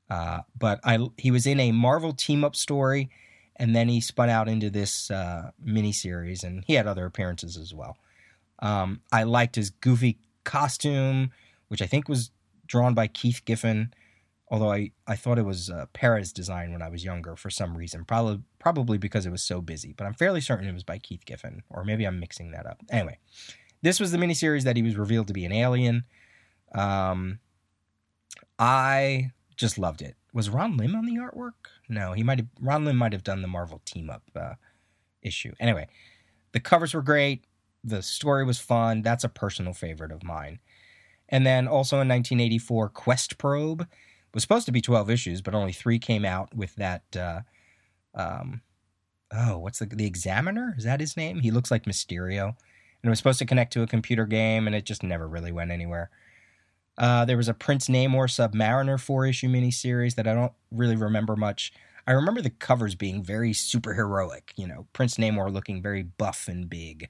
Uh, 0.08 0.40
but 0.58 0.80
I 0.84 0.98
he 1.16 1.30
was 1.30 1.46
in 1.46 1.60
a 1.60 1.70
Marvel 1.72 2.12
team 2.12 2.42
up 2.42 2.56
story, 2.56 3.10
and 3.56 3.76
then 3.76 3.88
he 3.88 4.00
spun 4.00 4.28
out 4.28 4.48
into 4.48 4.70
this 4.70 5.10
uh, 5.10 5.50
miniseries, 5.64 6.42
and 6.42 6.64
he 6.66 6.74
had 6.74 6.86
other 6.86 7.06
appearances 7.06 7.56
as 7.56 7.72
well. 7.74 7.96
Um, 8.58 9.02
I 9.12 9.22
liked 9.22 9.56
his 9.56 9.70
goofy 9.70 10.18
costume, 10.44 11.30
which 11.68 11.82
I 11.82 11.86
think 11.86 12.08
was 12.08 12.30
drawn 12.66 12.94
by 12.94 13.06
Keith 13.06 13.42
Giffen, 13.44 13.92
although 14.48 14.72
I, 14.72 14.92
I 15.06 15.16
thought 15.16 15.38
it 15.38 15.44
was 15.44 15.70
uh, 15.70 15.86
Perez 15.92 16.32
design 16.32 16.72
when 16.72 16.82
I 16.82 16.88
was 16.88 17.04
younger 17.04 17.36
for 17.36 17.50
some 17.50 17.76
reason, 17.76 18.04
probably 18.04 18.42
probably 18.58 18.98
because 18.98 19.26
it 19.26 19.30
was 19.30 19.42
so 19.42 19.60
busy. 19.60 19.92
But 19.92 20.06
I'm 20.06 20.14
fairly 20.14 20.40
certain 20.40 20.68
it 20.68 20.74
was 20.74 20.84
by 20.84 20.98
Keith 20.98 21.24
Giffen, 21.24 21.62
or 21.70 21.84
maybe 21.84 22.04
I'm 22.04 22.20
mixing 22.20 22.50
that 22.52 22.66
up. 22.66 22.80
Anyway, 22.90 23.18
this 23.82 24.00
was 24.00 24.12
the 24.12 24.18
miniseries 24.18 24.64
that 24.64 24.76
he 24.76 24.82
was 24.82 24.96
revealed 24.96 25.28
to 25.28 25.32
be 25.32 25.44
an 25.44 25.52
alien. 25.52 26.04
Um, 26.74 27.38
I 28.58 29.30
just 29.56 29.78
loved 29.78 30.02
it. 30.02 30.16
Was 30.32 30.50
Ron 30.50 30.76
Lim 30.76 30.94
on 30.94 31.06
the 31.06 31.16
artwork? 31.16 31.70
No, 31.88 32.12
he 32.12 32.22
might 32.22 32.38
have. 32.38 32.48
Ron 32.60 32.84
Lim 32.84 32.96
might 32.96 33.12
have 33.12 33.24
done 33.24 33.42
the 33.42 33.48
Marvel 33.48 33.80
team 33.84 34.10
up 34.10 34.22
uh, 34.36 34.54
issue. 35.22 35.52
Anyway, 35.58 35.88
the 36.52 36.60
covers 36.60 36.94
were 36.94 37.02
great. 37.02 37.44
The 37.82 38.02
story 38.02 38.44
was 38.44 38.58
fun. 38.58 39.02
That's 39.02 39.24
a 39.24 39.28
personal 39.28 39.72
favorite 39.72 40.12
of 40.12 40.22
mine. 40.22 40.60
And 41.28 41.46
then 41.46 41.68
also 41.68 41.96
in 41.96 42.08
1984, 42.08 42.88
Quest 42.90 43.38
Probe 43.38 43.86
was 44.34 44.42
supposed 44.42 44.66
to 44.66 44.72
be 44.72 44.80
12 44.80 45.10
issues, 45.10 45.40
but 45.40 45.54
only 45.54 45.72
three 45.72 45.98
came 45.98 46.24
out 46.24 46.54
with 46.54 46.74
that. 46.76 47.02
Uh, 47.16 47.40
um, 48.14 48.62
oh, 49.32 49.58
what's 49.58 49.78
the 49.78 49.86
the 49.86 50.06
Examiner? 50.06 50.74
Is 50.76 50.84
that 50.84 51.00
his 51.00 51.16
name? 51.16 51.40
He 51.40 51.50
looks 51.50 51.70
like 51.70 51.84
Mysterio 51.84 52.54
and 53.02 53.08
it 53.08 53.10
was 53.10 53.18
supposed 53.18 53.38
to 53.38 53.46
connect 53.46 53.72
to 53.72 53.82
a 53.82 53.86
computer 53.86 54.26
game, 54.26 54.66
and 54.66 54.76
it 54.76 54.84
just 54.84 55.02
never 55.02 55.26
really 55.26 55.52
went 55.52 55.70
anywhere. 55.70 56.10
Uh, 56.98 57.24
there 57.24 57.36
was 57.36 57.48
a 57.48 57.54
Prince 57.54 57.88
Namor 57.88 58.28
Submariner 58.28 59.00
four 59.00 59.26
issue 59.26 59.48
miniseries 59.48 60.16
that 60.16 60.26
I 60.26 60.34
don't 60.34 60.52
really 60.70 60.96
remember 60.96 61.34
much. 61.34 61.72
I 62.06 62.12
remember 62.12 62.42
the 62.42 62.50
covers 62.50 62.94
being 62.94 63.22
very 63.22 63.52
superheroic, 63.52 64.50
you 64.56 64.66
know, 64.66 64.86
Prince 64.92 65.16
Namor 65.16 65.52
looking 65.52 65.80
very 65.80 66.02
buff 66.02 66.46
and 66.46 66.68
big. 66.68 67.08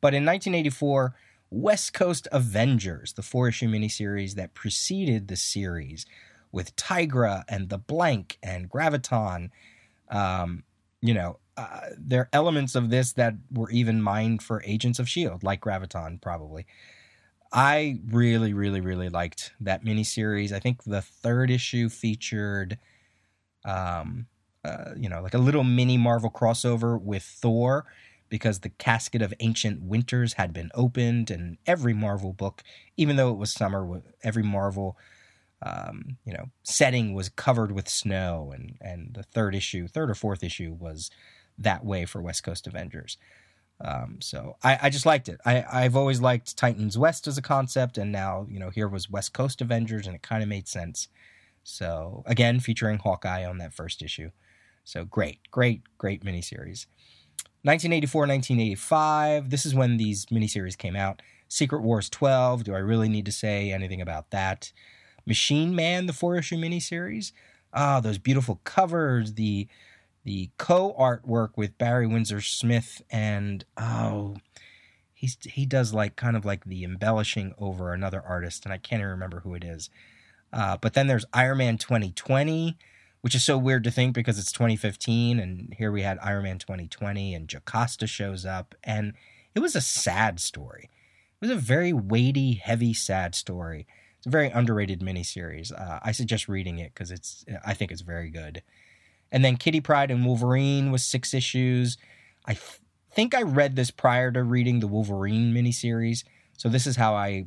But 0.00 0.14
in 0.14 0.24
1984, 0.24 1.14
West 1.50 1.92
Coast 1.92 2.28
Avengers, 2.32 3.12
the 3.14 3.22
four 3.22 3.48
issue 3.48 3.68
miniseries 3.68 4.34
that 4.34 4.54
preceded 4.54 5.28
the 5.28 5.36
series, 5.36 6.06
with 6.52 6.74
Tigra 6.76 7.44
and 7.48 7.68
the 7.68 7.78
Blank 7.78 8.38
and 8.42 8.68
Graviton, 8.68 9.50
um, 10.10 10.64
you 11.00 11.14
know, 11.14 11.38
uh, 11.56 11.90
there 11.98 12.22
are 12.22 12.28
elements 12.32 12.74
of 12.74 12.90
this 12.90 13.12
that 13.12 13.34
were 13.52 13.70
even 13.70 14.02
mined 14.02 14.42
for 14.42 14.62
Agents 14.64 14.98
of 14.98 15.08
Shield, 15.08 15.42
like 15.42 15.60
Graviton, 15.60 16.20
probably. 16.20 16.66
I 17.52 17.98
really, 18.08 18.52
really, 18.52 18.80
really 18.80 19.08
liked 19.08 19.52
that 19.60 19.84
miniseries. 19.84 20.52
I 20.52 20.60
think 20.60 20.84
the 20.84 21.02
third 21.02 21.50
issue 21.50 21.88
featured, 21.88 22.78
um, 23.64 24.26
uh, 24.64 24.92
you 24.96 25.08
know, 25.08 25.20
like 25.20 25.34
a 25.34 25.38
little 25.38 25.64
mini 25.64 25.98
Marvel 25.98 26.30
crossover 26.30 27.00
with 27.00 27.24
Thor, 27.24 27.86
because 28.30 28.60
the 28.60 28.70
casket 28.70 29.20
of 29.20 29.34
ancient 29.40 29.82
winters 29.82 30.34
had 30.34 30.54
been 30.54 30.70
opened, 30.74 31.30
and 31.30 31.58
every 31.66 31.92
Marvel 31.92 32.32
book, 32.32 32.62
even 32.96 33.16
though 33.16 33.30
it 33.30 33.36
was 33.36 33.52
summer, 33.52 34.00
every 34.22 34.42
Marvel, 34.42 34.96
um, 35.62 36.16
you 36.24 36.32
know, 36.32 36.46
setting 36.62 37.12
was 37.12 37.28
covered 37.28 37.72
with 37.72 37.88
snow, 37.88 38.52
and 38.54 38.78
and 38.80 39.14
the 39.14 39.24
third 39.24 39.54
issue, 39.54 39.86
third 39.86 40.08
or 40.08 40.14
fourth 40.14 40.42
issue, 40.42 40.72
was 40.72 41.10
that 41.58 41.84
way 41.84 42.06
for 42.06 42.22
West 42.22 42.42
Coast 42.42 42.66
Avengers. 42.66 43.18
Um, 43.82 44.18
so 44.20 44.56
I, 44.62 44.78
I, 44.82 44.90
just 44.90 45.06
liked 45.06 45.28
it. 45.28 45.40
I, 45.46 45.64
I've 45.70 45.96
always 45.96 46.20
liked 46.20 46.54
Titans 46.54 46.98
West 46.98 47.26
as 47.26 47.38
a 47.38 47.42
concept, 47.42 47.96
and 47.98 48.12
now 48.12 48.46
you 48.48 48.58
know 48.58 48.70
here 48.70 48.88
was 48.88 49.10
West 49.10 49.32
Coast 49.32 49.60
Avengers, 49.60 50.06
and 50.06 50.14
it 50.14 50.22
kind 50.22 50.42
of 50.42 50.48
made 50.48 50.68
sense. 50.68 51.08
So 51.62 52.22
again, 52.26 52.60
featuring 52.60 52.98
Hawkeye 52.98 53.44
on 53.44 53.58
that 53.58 53.74
first 53.74 54.02
issue. 54.02 54.30
So 54.84 55.04
great, 55.04 55.50
great, 55.50 55.82
great 55.98 56.24
miniseries. 56.24 56.86
1984, 57.62 58.20
1985. 58.22 59.50
This 59.50 59.66
is 59.66 59.74
when 59.74 59.96
these 59.96 60.26
miniseries 60.26 60.78
came 60.78 60.96
out. 60.96 61.20
Secret 61.48 61.82
Wars 61.82 62.08
12. 62.08 62.64
Do 62.64 62.74
I 62.74 62.78
really 62.78 63.08
need 63.08 63.26
to 63.26 63.32
say 63.32 63.72
anything 63.72 64.00
about 64.00 64.30
that? 64.30 64.72
Machine 65.26 65.74
Man, 65.74 66.06
the 66.06 66.12
four 66.12 66.36
issue 66.36 66.56
miniseries. 66.56 67.32
Ah, 67.72 68.00
those 68.00 68.18
beautiful 68.18 68.60
covers, 68.64 69.34
the 69.34 69.68
the 70.24 70.50
co 70.58 70.94
artwork 70.98 71.50
with 71.56 71.78
Barry 71.78 72.06
Windsor 72.06 72.40
Smith 72.40 73.00
and 73.10 73.64
oh 73.76 74.36
he's 75.14 75.36
he 75.44 75.64
does 75.64 75.94
like 75.94 76.16
kind 76.16 76.36
of 76.36 76.44
like 76.44 76.64
the 76.64 76.84
embellishing 76.84 77.54
over 77.58 77.92
another 77.92 78.22
artist 78.26 78.64
and 78.64 78.72
I 78.72 78.78
can't 78.78 79.00
even 79.00 79.10
remember 79.10 79.40
who 79.40 79.54
it 79.54 79.64
is. 79.64 79.90
Uh, 80.52 80.76
but 80.80 80.94
then 80.94 81.06
there's 81.06 81.24
Iron 81.32 81.58
Man 81.58 81.78
2020, 81.78 82.76
which 83.22 83.34
is 83.34 83.44
so 83.44 83.58
weird 83.58 83.84
to 83.84 83.90
think 83.90 84.14
because 84.14 84.38
it's 84.38 84.52
2015 84.52 85.38
and 85.38 85.74
here 85.76 85.92
we 85.92 86.02
had 86.02 86.18
Iron 86.22 86.44
Man 86.44 86.58
2020 86.58 87.34
and 87.34 87.48
Jocasta 87.48 88.06
shows 88.06 88.46
up 88.46 88.74
and 88.82 89.14
it 89.54 89.60
was 89.60 89.76
a 89.76 89.80
sad 89.80 90.40
story. 90.40 90.88
It 91.40 91.46
was 91.46 91.50
a 91.50 91.60
very 91.60 91.92
weighty, 91.92 92.54
heavy, 92.54 92.94
sad 92.94 93.34
story. 93.34 93.86
It's 94.18 94.26
a 94.26 94.30
very 94.30 94.48
underrated 94.48 95.00
miniseries. 95.00 95.72
Uh, 95.72 95.98
I 96.02 96.12
suggest 96.12 96.48
reading 96.48 96.78
it 96.78 96.92
because 96.94 97.10
it's 97.10 97.44
I 97.64 97.74
think 97.74 97.90
it's 97.90 98.02
very 98.02 98.30
good. 98.30 98.62
And 99.32 99.44
then 99.44 99.56
Kitty 99.56 99.80
Pryde 99.80 100.10
and 100.10 100.26
Wolverine 100.26 100.90
was 100.90 101.04
six 101.04 101.32
issues. 101.32 101.96
I 102.44 102.54
th- 102.54 102.80
think 103.10 103.34
I 103.34 103.42
read 103.42 103.76
this 103.76 103.90
prior 103.90 104.30
to 104.32 104.42
reading 104.42 104.80
the 104.80 104.86
Wolverine 104.86 105.54
miniseries. 105.54 106.24
So 106.56 106.68
this 106.68 106.86
is 106.86 106.96
how 106.96 107.14
I 107.14 107.46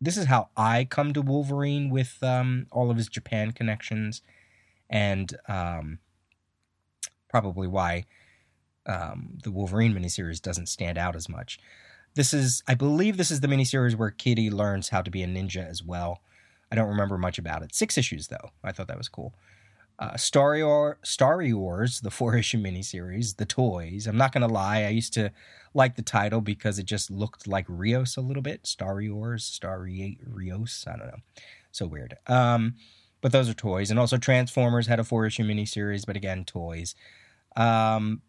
this 0.00 0.16
is 0.16 0.26
how 0.26 0.48
I 0.56 0.84
come 0.84 1.12
to 1.12 1.22
Wolverine 1.22 1.90
with 1.90 2.18
um, 2.22 2.66
all 2.72 2.90
of 2.90 2.96
his 2.96 3.08
Japan 3.08 3.52
connections, 3.52 4.20
and 4.92 5.34
um, 5.48 5.98
probably 7.28 7.66
why 7.66 8.04
um, 8.86 9.38
the 9.42 9.50
Wolverine 9.50 9.94
miniseries 9.94 10.40
doesn't 10.40 10.68
stand 10.68 10.98
out 10.98 11.16
as 11.16 11.28
much. 11.28 11.58
This 12.14 12.34
is, 12.34 12.62
I 12.68 12.74
believe, 12.74 13.16
this 13.16 13.30
is 13.30 13.40
the 13.40 13.48
miniseries 13.48 13.96
where 13.96 14.10
Kitty 14.10 14.50
learns 14.50 14.90
how 14.90 15.00
to 15.00 15.10
be 15.10 15.22
a 15.22 15.26
ninja 15.26 15.66
as 15.68 15.82
well. 15.82 16.20
I 16.70 16.74
don't 16.74 16.88
remember 16.88 17.16
much 17.16 17.38
about 17.38 17.62
it. 17.62 17.74
Six 17.74 17.96
issues, 17.96 18.28
though. 18.28 18.50
I 18.62 18.72
thought 18.72 18.88
that 18.88 18.98
was 18.98 19.08
cool. 19.08 19.34
Uh, 19.98 20.16
Star, 20.16 20.58
Wars, 20.58 20.96
Starriors, 21.04 22.02
the 22.02 22.10
four 22.18 22.36
issue 22.36 22.58
miniseries, 22.58 23.36
The 23.36 23.46
Toys. 23.46 24.06
I'm 24.06 24.16
not 24.16 24.32
to 24.32 24.48
lie, 24.48 24.82
I 24.82 24.88
used 24.88 25.14
to 25.14 25.32
like 25.74 25.96
the 25.96 26.02
title 26.02 26.42
because 26.42 26.78
it 26.78 26.84
just 26.84 27.10
looked 27.10 27.46
like 27.46 27.64
Rios 27.68 28.16
a 28.16 28.20
little 28.20 28.42
bit. 28.42 28.66
Starry 28.66 29.10
Wars, 29.10 29.44
Star 29.44 29.80
Rios. 29.80 30.84
I 30.86 30.96
don't 30.96 31.06
know. 31.06 31.22
So 31.70 31.86
weird. 31.86 32.16
Um, 32.26 32.74
but 33.22 33.32
those 33.32 33.48
are 33.48 33.54
toys. 33.54 33.90
And 33.90 33.98
also 33.98 34.18
Transformers 34.18 34.88
had 34.88 35.00
a 35.00 35.04
four 35.04 35.24
issue 35.24 35.44
miniseries, 35.44 36.04
but 36.04 36.16
again, 36.16 36.44
toys. 36.44 36.94
Um, 37.56 38.20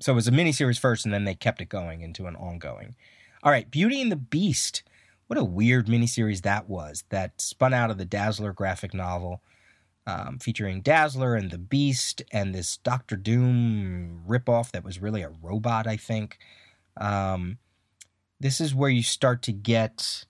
so 0.00 0.12
it 0.12 0.16
was 0.16 0.26
a 0.26 0.32
miniseries 0.32 0.80
first, 0.80 1.04
and 1.04 1.14
then 1.14 1.24
they 1.24 1.34
kept 1.34 1.60
it 1.60 1.68
going 1.68 2.00
into 2.00 2.26
an 2.26 2.34
ongoing. 2.34 2.96
All 3.44 3.52
right, 3.52 3.70
Beauty 3.70 4.02
and 4.02 4.10
the 4.10 4.16
Beast. 4.16 4.82
What 5.28 5.38
a 5.38 5.44
weird 5.44 5.86
miniseries 5.86 6.42
that 6.42 6.68
was. 6.68 7.04
That 7.10 7.40
spun 7.40 7.72
out 7.72 7.90
of 7.90 7.98
the 7.98 8.04
Dazzler 8.04 8.52
graphic 8.52 8.94
novel, 8.94 9.42
um, 10.06 10.38
featuring 10.38 10.80
Dazzler 10.80 11.34
and 11.34 11.50
the 11.50 11.58
Beast 11.58 12.22
and 12.32 12.54
this 12.54 12.78
Doctor 12.78 13.14
Doom 13.14 14.22
ripoff 14.26 14.72
that 14.72 14.84
was 14.84 15.00
really 15.00 15.22
a 15.22 15.32
robot, 15.42 15.86
I 15.86 15.98
think. 15.98 16.38
Um, 16.96 17.58
this 18.40 18.60
is 18.60 18.74
where 18.74 18.90
you 18.90 19.02
start 19.02 19.42
to 19.42 19.52
get 19.52 20.24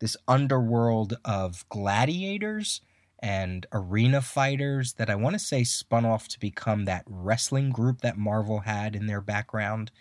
this 0.00 0.16
underworld 0.26 1.16
of 1.24 1.64
gladiators 1.68 2.80
and 3.22 3.66
arena 3.72 4.20
fighters 4.20 4.94
that 4.94 5.08
I 5.08 5.14
want 5.14 5.34
to 5.34 5.38
say 5.38 5.62
spun 5.62 6.04
off 6.04 6.26
to 6.28 6.40
become 6.40 6.84
that 6.86 7.04
wrestling 7.06 7.70
group 7.70 8.00
that 8.00 8.18
Marvel 8.18 8.60
had 8.60 8.96
in 8.96 9.06
their 9.06 9.20
background. 9.20 9.92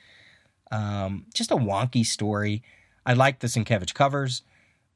Um, 0.72 1.28
just 1.34 1.52
a 1.52 1.56
wonky 1.56 2.04
story. 2.04 2.64
I 3.06 3.14
like 3.14 3.40
the 3.40 3.48
Sienkiewicz 3.48 3.94
covers. 3.94 4.42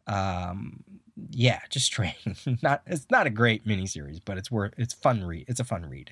Um, 0.07 0.83
yeah, 1.29 1.59
just 1.69 1.85
strange. 1.93 2.47
not 2.63 2.81
it's 2.87 3.05
not 3.11 3.27
a 3.27 3.29
great 3.29 3.65
miniseries, 3.67 4.19
but 4.25 4.37
it's 4.39 4.49
worth 4.49 4.73
it's 4.77 4.93
fun 4.93 5.23
read. 5.23 5.45
It's 5.47 5.59
a 5.59 5.63
fun 5.63 5.85
read. 5.87 6.11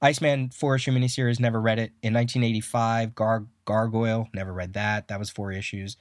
Iceman 0.00 0.50
four 0.50 0.76
issue 0.76 0.92
miniseries, 0.92 1.40
never 1.40 1.60
read 1.60 1.78
it. 1.78 1.92
In 2.02 2.14
1985, 2.14 3.14
Gar- 3.14 3.46
Gargoyle, 3.64 4.28
never 4.32 4.52
read 4.52 4.74
that. 4.74 5.08
That 5.08 5.18
was 5.18 5.30
four 5.30 5.52
issues. 5.52 5.96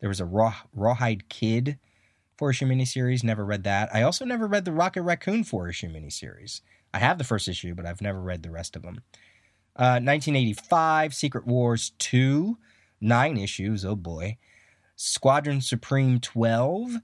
There 0.00 0.08
was 0.08 0.20
a 0.20 0.24
Raw 0.26 0.54
Rawhide 0.74 1.28
Kid 1.30 1.78
four 2.36 2.50
issue 2.50 2.66
miniseries. 2.66 3.24
Never 3.24 3.44
read 3.44 3.64
that. 3.64 3.94
I 3.94 4.02
also 4.02 4.24
never 4.24 4.46
read 4.46 4.64
the 4.64 4.72
Rocket 4.72 5.02
Raccoon 5.02 5.44
four 5.44 5.68
issue 5.68 5.88
miniseries. 5.88 6.60
I 6.92 6.98
have 6.98 7.18
the 7.18 7.24
first 7.24 7.48
issue, 7.48 7.74
but 7.74 7.86
I've 7.86 8.00
never 8.00 8.20
read 8.20 8.42
the 8.42 8.50
rest 8.50 8.76
of 8.76 8.82
them. 8.82 9.02
Uh, 9.76 9.98
1985, 9.98 11.14
Secret 11.14 11.46
Wars 11.46 11.92
2, 11.98 12.56
nine 13.00 13.36
issues. 13.36 13.84
Oh 13.84 13.96
boy. 13.96 14.38
Squadron 14.96 15.60
Supreme 15.60 16.20
12. 16.20 16.96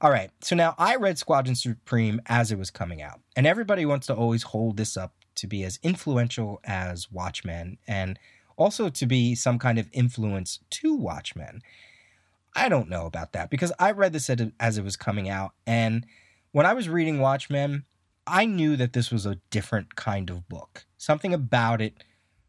All 0.00 0.10
right, 0.10 0.30
so 0.40 0.54
now 0.54 0.74
I 0.78 0.96
read 0.96 1.18
Squadron 1.18 1.56
Supreme 1.56 2.20
as 2.26 2.52
it 2.52 2.58
was 2.58 2.70
coming 2.70 3.02
out, 3.02 3.20
and 3.34 3.48
everybody 3.48 3.84
wants 3.84 4.06
to 4.06 4.14
always 4.14 4.44
hold 4.44 4.76
this 4.76 4.96
up 4.96 5.14
to 5.34 5.48
be 5.48 5.64
as 5.64 5.80
influential 5.82 6.60
as 6.64 7.10
Watchmen 7.10 7.78
and 7.88 8.18
also 8.56 8.90
to 8.90 9.06
be 9.06 9.34
some 9.34 9.58
kind 9.58 9.78
of 9.78 9.88
influence 9.92 10.60
to 10.70 10.94
Watchmen. 10.94 11.62
I 12.58 12.68
don't 12.68 12.88
know 12.88 13.06
about 13.06 13.32
that 13.32 13.50
because 13.50 13.72
I 13.78 13.92
read 13.92 14.12
this 14.12 14.28
as 14.58 14.78
it 14.78 14.84
was 14.84 14.96
coming 14.96 15.28
out. 15.28 15.52
And 15.66 16.04
when 16.50 16.66
I 16.66 16.74
was 16.74 16.88
reading 16.88 17.20
Watchmen, 17.20 17.84
I 18.26 18.46
knew 18.46 18.76
that 18.76 18.92
this 18.92 19.10
was 19.10 19.24
a 19.24 19.38
different 19.50 19.94
kind 19.94 20.28
of 20.28 20.48
book. 20.48 20.84
Something 20.96 21.32
about 21.32 21.80
it 21.80 22.02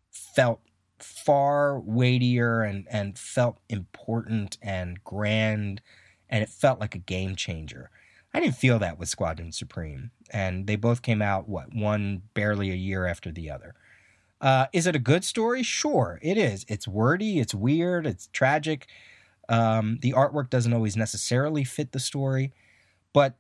felt 0.10 0.62
far 0.98 1.80
weightier 1.80 2.64
and, 2.64 2.88
and 2.90 3.18
felt 3.18 3.60
important 3.70 4.58
and 4.62 5.04
grand, 5.04 5.82
and 6.28 6.44
it 6.44 6.50
felt 6.50 6.80
like 6.80 6.96
a 6.96 7.00
game 7.00 7.36
changer. 7.36 7.92
I 8.34 8.40
didn't 8.40 8.58
feel 8.58 8.80
that 8.80 9.00
with 9.00 9.10
Squadron 9.10 9.52
Supreme, 9.52 10.12
and 10.32 10.68
they 10.68 10.76
both 10.76 11.02
came 11.02 11.22
out, 11.22 11.48
what, 11.48 11.74
one 11.74 12.24
barely 12.34 12.72
a 12.72 12.76
year 12.76 13.06
after 13.06 13.32
the 13.32 13.50
other. 13.50 13.76
Uh, 14.42 14.68
is 14.74 14.88
it 14.88 14.96
a 14.96 15.00
good 15.00 15.24
story? 15.24 15.64
Sure, 15.64 16.20
it 16.22 16.38
is. 16.38 16.66
It's 16.68 16.88
wordy, 16.88 17.40
it's 17.40 17.54
weird, 17.54 18.06
it's 18.06 18.28
tragic, 18.28 18.88
um, 19.50 19.98
the 20.02 20.14
artwork 20.14 20.50
doesn't 20.50 20.74
always 20.74 20.96
necessarily 20.96 21.64
fit 21.64 21.92
the 21.92 22.00
story, 22.00 22.54
but 23.12 23.36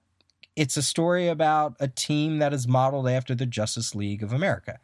it's 0.55 0.75
a 0.75 0.83
story 0.83 1.27
about 1.27 1.75
a 1.79 1.87
team 1.87 2.39
that 2.39 2.53
is 2.53 2.67
modeled 2.67 3.07
after 3.07 3.33
the 3.33 3.45
Justice 3.45 3.95
League 3.95 4.23
of 4.23 4.33
America. 4.33 4.79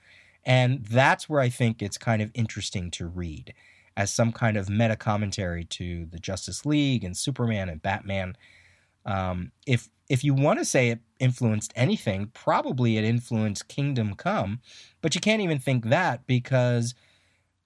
And 0.46 0.86
that's 0.86 1.28
where 1.28 1.42
I 1.42 1.50
think 1.50 1.82
it's 1.82 1.98
kind 1.98 2.22
of 2.22 2.32
interesting 2.34 2.92
to 2.92 3.08
read 3.08 3.54
as 3.98 4.14
some 4.14 4.32
kind 4.32 4.56
of 4.56 4.70
meta 4.70 4.96
commentary 4.96 5.64
to 5.66 6.06
the 6.06 6.20
Justice 6.20 6.66
League 6.66 7.04
and 7.04 7.18
Superman 7.18 7.68
and 7.68 7.82
Batman. 7.82 8.38
Um, 9.06 9.52
if 9.66 9.90
if 10.08 10.24
you 10.24 10.36
want 10.36 10.60
to 10.60 10.66
say 10.66 10.90
it 10.90 11.00
influenced 11.20 11.74
anything, 11.76 12.28
probably 12.34 12.98
it 12.98 13.04
influenced 13.04 13.68
Kingdom 13.68 14.14
Come, 14.14 14.60
but 15.02 15.16
you 15.16 15.22
can't 15.22 15.42
even 15.42 15.58
think 15.58 15.86
that 15.86 16.28
because 16.28 16.94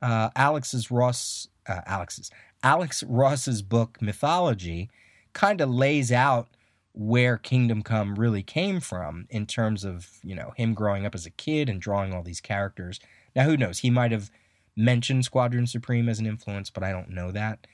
uh, 0.01 0.29
Alex's 0.37 0.89
Ross, 0.89 1.49
uh, 1.67 1.81
Alex's 1.85 2.31
Alex 2.63 3.03
Ross's 3.03 3.61
book 3.61 4.01
Mythology 4.01 4.89
kind 5.33 5.61
of 5.61 5.69
lays 5.69 6.11
out 6.11 6.49
where 6.93 7.37
Kingdom 7.37 7.81
Come 7.81 8.15
really 8.15 8.43
came 8.43 8.79
from 8.79 9.27
in 9.29 9.45
terms 9.45 9.85
of, 9.85 10.09
you 10.23 10.35
know, 10.35 10.53
him 10.57 10.73
growing 10.73 11.05
up 11.05 11.15
as 11.15 11.25
a 11.25 11.31
kid 11.31 11.69
and 11.69 11.81
drawing 11.81 12.13
all 12.13 12.23
these 12.23 12.41
characters. 12.41 12.99
Now, 13.35 13.43
who 13.43 13.55
knows? 13.55 13.79
He 13.79 13.89
might 13.89 14.11
have 14.11 14.29
mentioned 14.75 15.25
Squadron 15.25 15.67
Supreme 15.67 16.09
as 16.09 16.19
an 16.19 16.25
influence, 16.25 16.69
but 16.69 16.83
I 16.83 16.91
don't 16.91 17.09
know 17.09 17.31
that. 17.31 17.67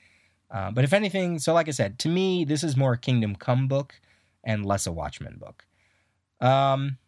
Uh, 0.50 0.70
but 0.70 0.84
if 0.84 0.92
anything, 0.92 1.38
so 1.38 1.52
like 1.52 1.66
I 1.66 1.72
said, 1.72 1.98
to 2.00 2.08
me, 2.08 2.44
this 2.44 2.62
is 2.62 2.76
more 2.76 2.92
a 2.92 2.98
Kingdom 2.98 3.34
Come 3.34 3.66
book 3.66 4.00
and 4.44 4.64
less 4.64 4.86
a 4.86 4.92
Watchmen 4.92 5.38
book. 5.38 5.64
Um, 6.40 6.98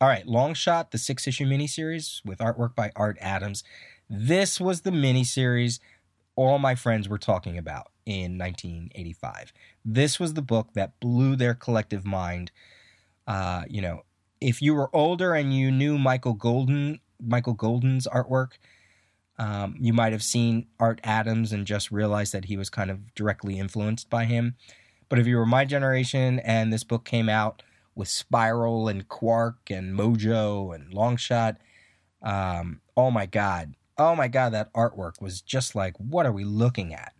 all 0.00 0.08
right, 0.08 0.26
Longshot, 0.26 0.90
the 0.90 0.98
six 0.98 1.26
issue 1.26 1.44
miniseries 1.44 2.24
with 2.24 2.38
artwork 2.38 2.74
by 2.74 2.92
Art 2.96 3.18
Adams. 3.20 3.62
This 4.08 4.60
was 4.60 4.82
the 4.82 4.90
miniseries 4.90 5.80
all 6.36 6.58
my 6.58 6.74
friends 6.74 7.08
were 7.08 7.18
talking 7.18 7.58
about 7.58 7.90
in 8.06 8.38
1985. 8.38 9.52
This 9.84 10.18
was 10.18 10.34
the 10.34 10.42
book 10.42 10.68
that 10.74 10.98
blew 11.00 11.36
their 11.36 11.54
collective 11.54 12.04
mind. 12.04 12.50
Uh, 13.26 13.64
you 13.68 13.80
know, 13.80 14.02
if 14.40 14.60
you 14.60 14.74
were 14.74 14.94
older 14.94 15.34
and 15.34 15.54
you 15.54 15.70
knew 15.70 15.98
Michael 15.98 16.34
Golden, 16.34 17.00
Michael 17.20 17.54
Golden's 17.54 18.06
artwork, 18.08 18.52
um, 19.38 19.76
you 19.78 19.92
might 19.92 20.12
have 20.12 20.22
seen 20.22 20.66
Art 20.78 21.00
Adams 21.04 21.52
and 21.52 21.66
just 21.66 21.90
realized 21.90 22.32
that 22.32 22.46
he 22.46 22.56
was 22.56 22.70
kind 22.70 22.90
of 22.90 23.14
directly 23.14 23.58
influenced 23.58 24.10
by 24.10 24.24
him. 24.24 24.56
But 25.08 25.18
if 25.18 25.26
you 25.26 25.36
were 25.36 25.46
my 25.46 25.64
generation 25.64 26.38
and 26.40 26.72
this 26.72 26.84
book 26.84 27.04
came 27.04 27.28
out 27.28 27.62
with 27.94 28.08
Spiral 28.08 28.88
and 28.88 29.08
Quark 29.08 29.70
and 29.70 29.98
Mojo 29.98 30.74
and 30.74 30.92
Longshot, 30.92 31.56
um, 32.22 32.80
oh 32.96 33.10
my 33.10 33.26
God, 33.26 33.74
oh 33.98 34.14
my 34.16 34.28
god, 34.28 34.52
that 34.52 34.72
artwork 34.72 35.20
was 35.20 35.40
just 35.40 35.74
like, 35.74 35.94
what 35.98 36.26
are 36.26 36.32
we 36.32 36.44
looking 36.44 36.94
at? 36.94 37.14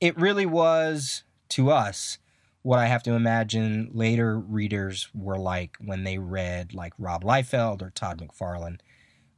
It 0.00 0.18
really 0.18 0.46
was 0.46 1.24
to 1.50 1.70
us 1.70 2.18
what 2.62 2.78
I 2.78 2.86
have 2.86 3.02
to 3.04 3.12
imagine 3.12 3.90
later 3.92 4.38
readers 4.38 5.08
were 5.14 5.38
like 5.38 5.76
when 5.80 6.04
they 6.04 6.18
read 6.18 6.74
like 6.74 6.92
Rob 6.96 7.24
Liefeld 7.24 7.82
or 7.82 7.90
Todd 7.90 8.22
McFarlane, 8.22 8.78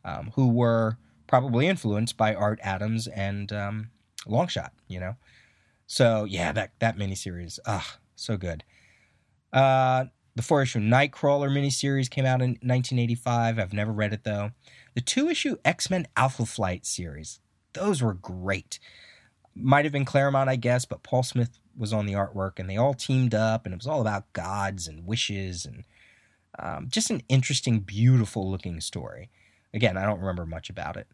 um, 0.04 0.32
who 0.34 0.48
were 0.48 0.98
probably 1.26 1.66
influenced 1.66 2.16
by 2.16 2.34
Art 2.34 2.60
Adams 2.62 3.06
and 3.06 3.50
um, 3.52 3.90
Longshot, 4.26 4.70
you 4.88 5.00
know. 5.00 5.16
So 5.86 6.24
yeah, 6.24 6.52
that 6.52 6.72
that 6.80 6.98
miniseries, 6.98 7.58
ah, 7.66 7.98
so 8.14 8.36
good. 8.36 8.62
Uh, 9.52 10.06
the 10.36 10.42
four 10.42 10.62
issue 10.62 10.80
Nightcrawler 10.80 11.48
miniseries 11.48 12.10
came 12.10 12.26
out 12.26 12.42
in 12.42 12.50
1985. 12.50 13.58
I've 13.58 13.72
never 13.72 13.92
read 13.92 14.12
it 14.12 14.24
though. 14.24 14.50
The 14.94 15.00
two 15.00 15.28
issue 15.28 15.56
X 15.64 15.90
Men 15.90 16.06
Alpha 16.16 16.46
Flight 16.46 16.86
series, 16.86 17.40
those 17.72 18.02
were 18.02 18.14
great. 18.14 18.78
Might 19.54 19.84
have 19.84 19.92
been 19.92 20.04
Claremont, 20.04 20.48
I 20.48 20.56
guess, 20.56 20.84
but 20.84 21.02
Paul 21.02 21.22
Smith 21.22 21.58
was 21.76 21.92
on 21.92 22.06
the 22.06 22.12
artwork 22.12 22.58
and 22.58 22.70
they 22.70 22.76
all 22.76 22.94
teamed 22.94 23.34
up 23.34 23.64
and 23.64 23.72
it 23.72 23.78
was 23.78 23.86
all 23.86 24.00
about 24.00 24.32
gods 24.32 24.86
and 24.86 25.06
wishes 25.06 25.64
and 25.64 25.84
um, 26.58 26.86
just 26.88 27.10
an 27.10 27.22
interesting, 27.28 27.80
beautiful 27.80 28.48
looking 28.48 28.80
story. 28.80 29.30
Again, 29.72 29.96
I 29.96 30.06
don't 30.06 30.20
remember 30.20 30.46
much 30.46 30.70
about 30.70 30.96
it. 30.96 31.08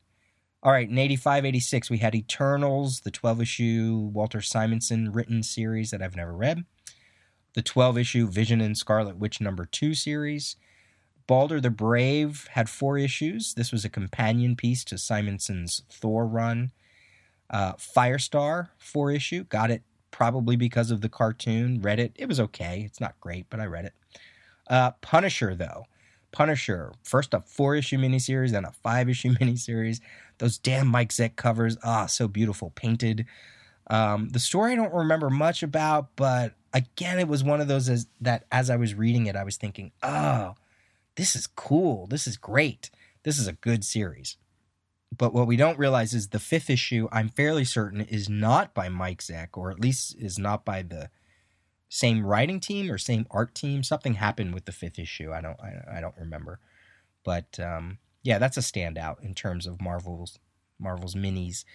All 0.62 0.72
right, 0.72 0.88
in 0.88 0.98
85 0.98 1.46
86, 1.46 1.88
we 1.88 1.98
had 1.98 2.14
Eternals, 2.14 3.00
the 3.00 3.10
12 3.10 3.40
issue 3.40 4.10
Walter 4.12 4.42
Simonson 4.42 5.10
written 5.10 5.42
series 5.42 5.90
that 5.90 6.02
I've 6.02 6.16
never 6.16 6.34
read, 6.34 6.64
the 7.54 7.62
12 7.62 7.96
issue 7.96 8.26
Vision 8.28 8.60
and 8.60 8.76
Scarlet 8.76 9.16
Witch 9.16 9.40
number 9.40 9.64
2 9.64 9.94
series, 9.94 10.56
Balder 11.30 11.60
the 11.60 11.70
Brave 11.70 12.48
had 12.54 12.68
four 12.68 12.98
issues. 12.98 13.54
This 13.54 13.70
was 13.70 13.84
a 13.84 13.88
companion 13.88 14.56
piece 14.56 14.82
to 14.82 14.96
Simonson's 14.96 15.84
Thor 15.88 16.26
run. 16.26 16.72
Uh, 17.48 17.74
Firestar, 17.74 18.70
four 18.78 19.12
issue. 19.12 19.44
Got 19.44 19.70
it 19.70 19.84
probably 20.10 20.56
because 20.56 20.90
of 20.90 21.02
the 21.02 21.08
cartoon. 21.08 21.80
Read 21.82 22.00
it. 22.00 22.10
It 22.16 22.26
was 22.26 22.40
okay. 22.40 22.82
It's 22.84 23.00
not 23.00 23.14
great, 23.20 23.46
but 23.48 23.60
I 23.60 23.66
read 23.66 23.84
it. 23.84 23.92
Uh, 24.68 24.90
Punisher, 25.02 25.54
though. 25.54 25.84
Punisher, 26.32 26.94
first 27.04 27.32
a 27.32 27.38
four 27.38 27.76
issue 27.76 27.98
miniseries, 27.98 28.50
then 28.50 28.64
a 28.64 28.72
five 28.72 29.08
issue 29.08 29.32
miniseries. 29.40 30.00
Those 30.38 30.58
damn 30.58 30.88
Mike 30.88 31.10
Zeck 31.10 31.36
covers, 31.36 31.76
ah, 31.84 32.06
so 32.06 32.26
beautiful, 32.26 32.70
painted. 32.70 33.24
Um, 33.88 34.30
the 34.30 34.40
story 34.40 34.72
I 34.72 34.74
don't 34.74 34.92
remember 34.92 35.30
much 35.30 35.62
about, 35.62 36.08
but 36.16 36.54
again, 36.72 37.20
it 37.20 37.28
was 37.28 37.44
one 37.44 37.60
of 37.60 37.68
those 37.68 37.88
as, 37.88 38.08
that 38.20 38.46
as 38.50 38.68
I 38.68 38.74
was 38.74 38.94
reading 38.94 39.26
it, 39.26 39.36
I 39.36 39.44
was 39.44 39.56
thinking, 39.56 39.92
oh, 40.02 40.56
this 41.20 41.36
is 41.36 41.46
cool. 41.46 42.06
This 42.06 42.26
is 42.26 42.38
great. 42.38 42.88
This 43.24 43.38
is 43.38 43.46
a 43.46 43.52
good 43.52 43.84
series. 43.84 44.38
But 45.14 45.34
what 45.34 45.46
we 45.46 45.54
don't 45.54 45.78
realize 45.78 46.14
is 46.14 46.28
the 46.28 46.38
fifth 46.38 46.70
issue, 46.70 47.08
I'm 47.12 47.28
fairly 47.28 47.66
certain, 47.66 48.00
is 48.00 48.30
not 48.30 48.72
by 48.72 48.88
Mike 48.88 49.20
Zeck, 49.20 49.48
or 49.52 49.70
at 49.70 49.78
least 49.78 50.16
is 50.18 50.38
not 50.38 50.64
by 50.64 50.80
the 50.80 51.10
same 51.90 52.24
writing 52.24 52.58
team 52.58 52.90
or 52.90 52.96
same 52.96 53.26
art 53.30 53.54
team. 53.54 53.82
Something 53.82 54.14
happened 54.14 54.54
with 54.54 54.64
the 54.64 54.72
fifth 54.72 54.98
issue. 54.98 55.30
I 55.30 55.42
don't 55.42 55.60
I, 55.60 55.98
I 55.98 56.00
don't 56.00 56.16
remember. 56.16 56.58
But 57.22 57.60
um, 57.60 57.98
yeah, 58.22 58.38
that's 58.38 58.56
a 58.56 58.60
standout 58.60 59.22
in 59.22 59.34
terms 59.34 59.66
of 59.66 59.82
Marvel's 59.82 60.38
Marvel's 60.78 61.14
minis. 61.14 61.66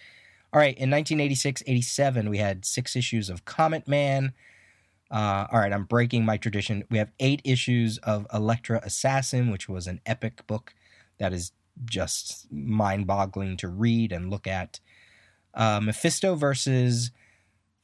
All 0.52 0.58
right, 0.58 0.76
in 0.76 0.90
1986-87, 0.90 2.28
we 2.28 2.38
had 2.38 2.64
six 2.64 2.96
issues 2.96 3.30
of 3.30 3.44
Comet 3.44 3.86
Man. 3.86 4.32
Uh, 5.10 5.46
all 5.52 5.60
right, 5.60 5.72
I'm 5.72 5.84
breaking 5.84 6.24
my 6.24 6.36
tradition. 6.36 6.84
We 6.90 6.98
have 6.98 7.12
eight 7.20 7.40
issues 7.44 7.98
of 7.98 8.26
Elektra 8.32 8.80
Assassin, 8.82 9.50
which 9.50 9.68
was 9.68 9.86
an 9.86 10.00
epic 10.04 10.46
book 10.46 10.74
that 11.18 11.32
is 11.32 11.52
just 11.84 12.50
mind 12.50 13.06
boggling 13.06 13.56
to 13.58 13.68
read 13.68 14.12
and 14.12 14.30
look 14.30 14.46
at. 14.46 14.80
Uh, 15.54 15.80
Mephisto 15.80 16.34
versus 16.34 17.10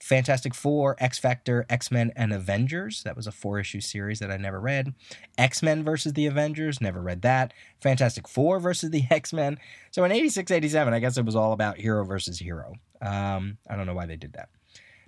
Fantastic 0.02 0.52
Four, 0.52 0.96
X 0.98 1.18
Factor, 1.18 1.64
X 1.70 1.92
Men, 1.92 2.12
and 2.16 2.32
Avengers. 2.32 3.04
That 3.04 3.16
was 3.16 3.28
a 3.28 3.32
four 3.32 3.60
issue 3.60 3.80
series 3.80 4.18
that 4.18 4.32
I 4.32 4.36
never 4.36 4.60
read. 4.60 4.94
X 5.38 5.62
Men 5.62 5.84
versus 5.84 6.14
the 6.14 6.26
Avengers, 6.26 6.80
never 6.80 7.00
read 7.00 7.22
that. 7.22 7.54
Fantastic 7.80 8.26
Four 8.26 8.58
versus 8.58 8.90
the 8.90 9.04
X 9.10 9.32
Men. 9.32 9.58
So 9.92 10.02
in 10.02 10.10
86 10.10 10.50
87, 10.50 10.92
I 10.92 10.98
guess 10.98 11.16
it 11.16 11.24
was 11.24 11.36
all 11.36 11.52
about 11.52 11.78
hero 11.78 12.04
versus 12.04 12.40
hero. 12.40 12.74
Um, 13.00 13.58
I 13.70 13.76
don't 13.76 13.86
know 13.86 13.94
why 13.94 14.06
they 14.06 14.16
did 14.16 14.32
that. 14.32 14.48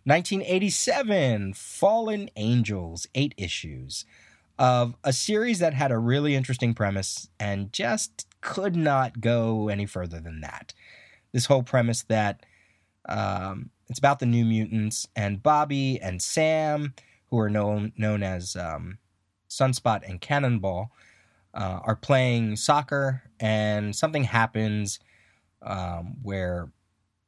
1987, 0.05 1.55
Fallen 1.55 2.29
Angels, 2.37 3.07
eight 3.15 3.35
issues 3.39 4.05
of 4.59 4.95
a 5.03 5.13
series 5.13 5.59
that 5.61 5.75
had 5.75 5.91
a 5.91 5.99
really 5.99 6.35
interesting 6.35 6.75
premise 6.75 7.29
and 7.41 7.73
just 7.73 8.27
could 8.43 8.77
not 8.77 9.21
go 9.21 9.69
any 9.69 9.87
further 9.87 10.21
than 10.21 10.41
that. 10.43 10.75
This 11.33 11.47
whole 11.47 11.63
premise 11.63 12.03
that 12.03 12.45
um, 13.09 13.71
it's 13.89 13.99
about 13.99 14.19
the 14.19 14.27
New 14.27 14.45
Mutants 14.45 15.09
and 15.17 15.43
Bobby 15.43 15.99
and 16.01 16.23
Sam, 16.23 16.95
who 17.31 17.39
are 17.39 17.51
known 17.51 17.93
known 17.97 18.23
as 18.23 18.57
um, 18.57 18.99
Sunspot 19.49 20.09
and 20.09 20.21
Cannonball, 20.21 20.91
uh, 21.55 21.81
are 21.83 21.97
playing 21.97 22.57
soccer, 22.57 23.23
and 23.41 23.97
something 23.97 24.25
happens 24.25 25.01
um, 25.63 26.17
where 26.23 26.71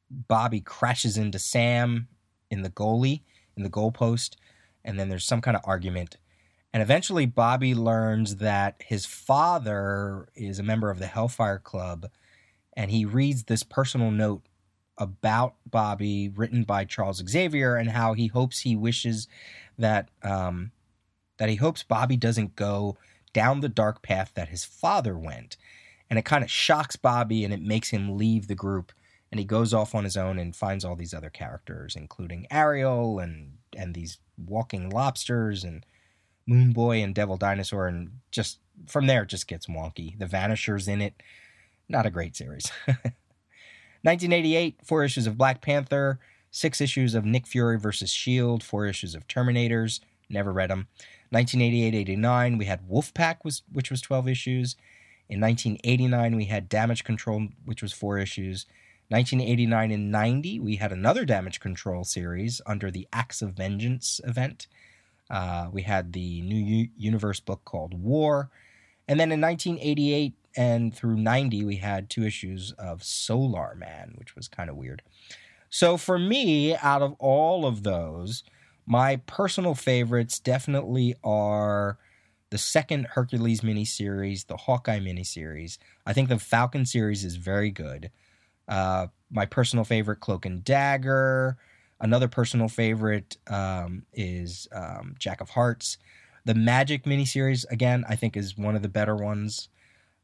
Bobby 0.09 0.61
crashes 0.61 1.17
into 1.17 1.39
Sam 1.39 2.07
in 2.49 2.61
the 2.61 2.69
goalie 2.69 3.21
in 3.55 3.63
the 3.63 3.69
goalpost, 3.69 4.35
and 4.85 4.99
then 4.99 5.09
there's 5.09 5.25
some 5.25 5.41
kind 5.41 5.57
of 5.57 5.63
argument 5.65 6.17
and 6.73 6.83
eventually, 6.83 7.25
Bobby 7.25 7.73
learns 7.73 8.35
that 8.35 8.75
his 8.85 9.05
father 9.05 10.27
is 10.35 10.59
a 10.59 10.63
member 10.63 10.91
of 10.91 10.99
the 10.99 11.07
Hellfire 11.07 11.59
Club, 11.59 12.07
and 12.75 12.91
he 12.91 13.05
reads 13.05 13.45
this 13.45 13.63
personal 13.63 14.11
note 14.11 14.43
about 14.97 15.55
Bobby 15.65 16.29
written 16.29 16.63
by 16.63 16.83
Charles 16.85 17.23
Xavier 17.27 17.75
and 17.75 17.89
how 17.89 18.13
he 18.13 18.27
hopes 18.27 18.59
he 18.59 18.75
wishes 18.75 19.27
that 19.77 20.09
um, 20.23 20.71
that 21.37 21.49
he 21.49 21.55
hopes 21.55 21.83
Bobby 21.83 22.17
doesn't 22.17 22.55
go 22.55 22.97
down 23.33 23.61
the 23.61 23.69
dark 23.69 24.01
path 24.01 24.31
that 24.35 24.49
his 24.49 24.63
father 24.63 25.17
went. 25.17 25.57
And 26.09 26.17
it 26.17 26.25
kind 26.25 26.43
of 26.43 26.51
shocks 26.51 26.95
Bobby 26.95 27.43
and 27.43 27.53
it 27.53 27.61
makes 27.61 27.89
him 27.89 28.17
leave 28.17 28.47
the 28.47 28.55
group 28.55 28.91
and 29.31 29.39
he 29.39 29.45
goes 29.45 29.73
off 29.73 29.93
on 29.93 30.03
his 30.03 30.17
own 30.17 30.39
and 30.39 30.55
finds 30.55 30.85
all 30.85 30.95
these 30.95 31.13
other 31.13 31.29
characters 31.29 31.95
including 31.95 32.47
Ariel 32.51 33.19
and 33.19 33.57
and 33.75 33.93
these 33.93 34.19
walking 34.37 34.89
lobsters 34.89 35.63
and 35.63 35.85
Moon 36.47 36.71
Boy 36.71 37.03
and 37.03 37.13
Devil 37.13 37.37
Dinosaur, 37.37 37.87
and 37.87 38.19
just 38.31 38.59
from 38.87 39.05
there 39.07 39.23
it 39.23 39.29
just 39.29 39.47
gets 39.47 39.67
wonky. 39.67 40.17
The 40.17 40.25
Vanishers 40.25 40.87
in 40.87 41.01
it, 41.01 41.21
not 41.89 42.05
a 42.05 42.09
great 42.09 42.35
series. 42.35 42.71
1988, 44.03 44.79
four 44.83 45.03
issues 45.03 45.27
of 45.27 45.37
Black 45.37 45.61
Panther, 45.61 46.19
six 46.49 46.79
issues 46.79 47.13
of 47.13 47.25
Nick 47.25 47.45
Fury 47.45 47.77
versus 47.77 48.11
Shield, 48.11 48.63
four 48.63 48.85
issues 48.85 49.13
of 49.13 49.27
Terminators. 49.27 49.99
Never 50.29 50.53
read 50.53 50.69
them. 50.69 50.87
1988-89, 51.33 52.57
we 52.57 52.65
had 52.65 52.87
Wolfpack, 52.87 53.37
was, 53.43 53.63
which 53.71 53.91
was 53.91 54.01
12 54.01 54.29
issues. 54.29 54.75
In 55.29 55.41
1989, 55.41 56.35
we 56.37 56.45
had 56.45 56.69
Damage 56.69 57.03
Control, 57.03 57.47
which 57.65 57.81
was 57.81 57.91
four 57.91 58.17
issues. 58.17 58.65
1989 59.09 59.91
and 59.91 60.11
90, 60.11 60.59
we 60.59 60.75
had 60.75 60.91
another 60.91 61.23
Damage 61.23 61.59
Control 61.59 62.03
series 62.03 62.59
under 62.65 62.91
the 62.91 63.07
Acts 63.13 63.41
of 63.41 63.53
Vengeance 63.53 64.19
event. 64.25 64.67
Uh, 65.29 65.69
we 65.71 65.83
had 65.83 66.11
the 66.11 66.41
New 66.41 66.57
U- 66.57 66.89
Universe 66.97 67.39
book 67.39 67.61
called 67.63 67.93
War. 67.93 68.49
And 69.07 69.19
then 69.19 69.31
in 69.31 69.39
1988 69.39 70.33
and 70.57 70.93
through 70.93 71.15
90, 71.15 71.63
we 71.63 71.77
had 71.77 72.09
two 72.09 72.23
issues 72.23 72.73
of 72.73 73.03
Solar 73.03 73.75
Man, 73.75 74.15
which 74.17 74.35
was 74.35 74.49
kind 74.49 74.69
of 74.69 74.75
weird. 74.75 75.01
So 75.69 75.95
for 75.95 76.19
me, 76.19 76.75
out 76.75 77.01
of 77.01 77.15
all 77.19 77.65
of 77.65 77.83
those, 77.83 78.43
my 78.85 79.17
personal 79.17 79.75
favorites 79.75 80.39
definitely 80.39 81.15
are 81.23 81.97
the 82.49 82.57
second 82.57 83.07
Hercules 83.11 83.61
miniseries, 83.61 84.47
the 84.47 84.57
Hawkeye 84.57 84.99
miniseries. 84.99 85.77
I 86.05 86.13
think 86.13 86.29
the 86.29 86.39
Falcon 86.39 86.85
series 86.85 87.23
is 87.23 87.35
very 87.35 87.71
good. 87.71 88.11
Uh, 88.67 89.07
my 89.29 89.45
personal 89.45 89.85
favorite, 89.85 90.19
Cloak 90.19 90.45
and 90.45 90.63
Dagger. 90.63 91.57
Another 91.99 92.27
personal 92.27 92.67
favorite 92.67 93.37
um, 93.47 94.03
is 94.13 94.67
um, 94.71 95.15
Jack 95.17 95.41
of 95.41 95.49
Hearts. 95.49 95.97
The 96.45 96.53
Magik 96.53 97.03
miniseries, 97.03 97.65
again, 97.69 98.05
I 98.07 98.15
think 98.15 98.37
is 98.37 98.57
one 98.57 98.75
of 98.75 98.81
the 98.81 98.89
better 98.89 99.15
ones. 99.15 99.69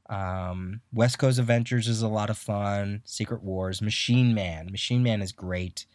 Um, 0.10 0.82
West 0.94 1.18
Coast 1.18 1.40
Adventures 1.40 1.88
is 1.88 2.02
a 2.02 2.08
lot 2.08 2.30
of 2.30 2.38
fun. 2.38 3.02
Secret 3.06 3.44
Wars, 3.44 3.82
Machine 3.82 4.34
Man. 4.34 4.70
Machine 4.72 5.04
Man 5.04 5.22
is 5.22 5.32
great. 5.32 5.86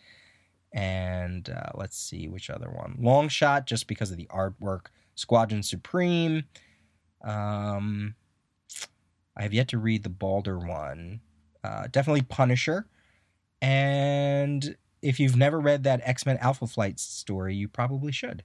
And 0.72 1.48
uh, 1.48 1.70
let's 1.74 1.96
see 1.96 2.28
which 2.28 2.50
other 2.50 2.70
one. 2.70 2.98
Longshot, 3.00 3.64
just 3.64 3.86
because 3.86 4.10
of 4.10 4.16
the 4.16 4.26
artwork. 4.26 4.86
Squadron 5.14 5.62
Supreme. 5.62 6.44
Um, 7.22 8.14
I 9.36 9.42
have 9.42 9.54
yet 9.54 9.68
to 9.68 9.78
read 9.78 10.02
the 10.02 10.08
Balder 10.08 10.58
one. 10.58 11.20
Uh, 11.64 11.88
definitely 11.90 12.22
Punisher. 12.22 12.86
And 13.60 14.76
if 15.02 15.18
you've 15.20 15.36
never 15.36 15.60
read 15.60 15.84
that 15.84 16.00
X 16.04 16.26
Men 16.26 16.38
Alpha 16.38 16.66
Flight 16.66 16.98
story, 17.00 17.54
you 17.54 17.68
probably 17.68 18.12
should. 18.12 18.44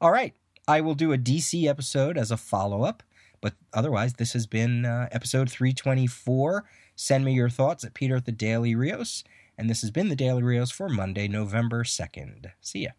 All 0.00 0.10
right, 0.10 0.34
I 0.66 0.80
will 0.80 0.94
do 0.94 1.12
a 1.12 1.18
DC 1.18 1.66
episode 1.66 2.18
as 2.18 2.30
a 2.30 2.36
follow 2.36 2.82
up, 2.82 3.02
but 3.40 3.54
otherwise, 3.72 4.14
this 4.14 4.32
has 4.32 4.46
been 4.46 4.84
uh, 4.84 5.08
episode 5.12 5.50
324. 5.50 6.64
Send 6.96 7.24
me 7.24 7.34
your 7.34 7.50
thoughts 7.50 7.84
at 7.84 7.94
Peter 7.94 8.16
at 8.16 8.24
the 8.24 8.32
Daily 8.32 8.74
Rios, 8.74 9.24
and 9.56 9.68
this 9.68 9.80
has 9.82 9.90
been 9.90 10.08
the 10.08 10.16
Daily 10.16 10.42
Rios 10.42 10.70
for 10.70 10.88
Monday, 10.88 11.28
November 11.28 11.84
2nd. 11.84 12.52
See 12.60 12.84
ya. 12.84 12.90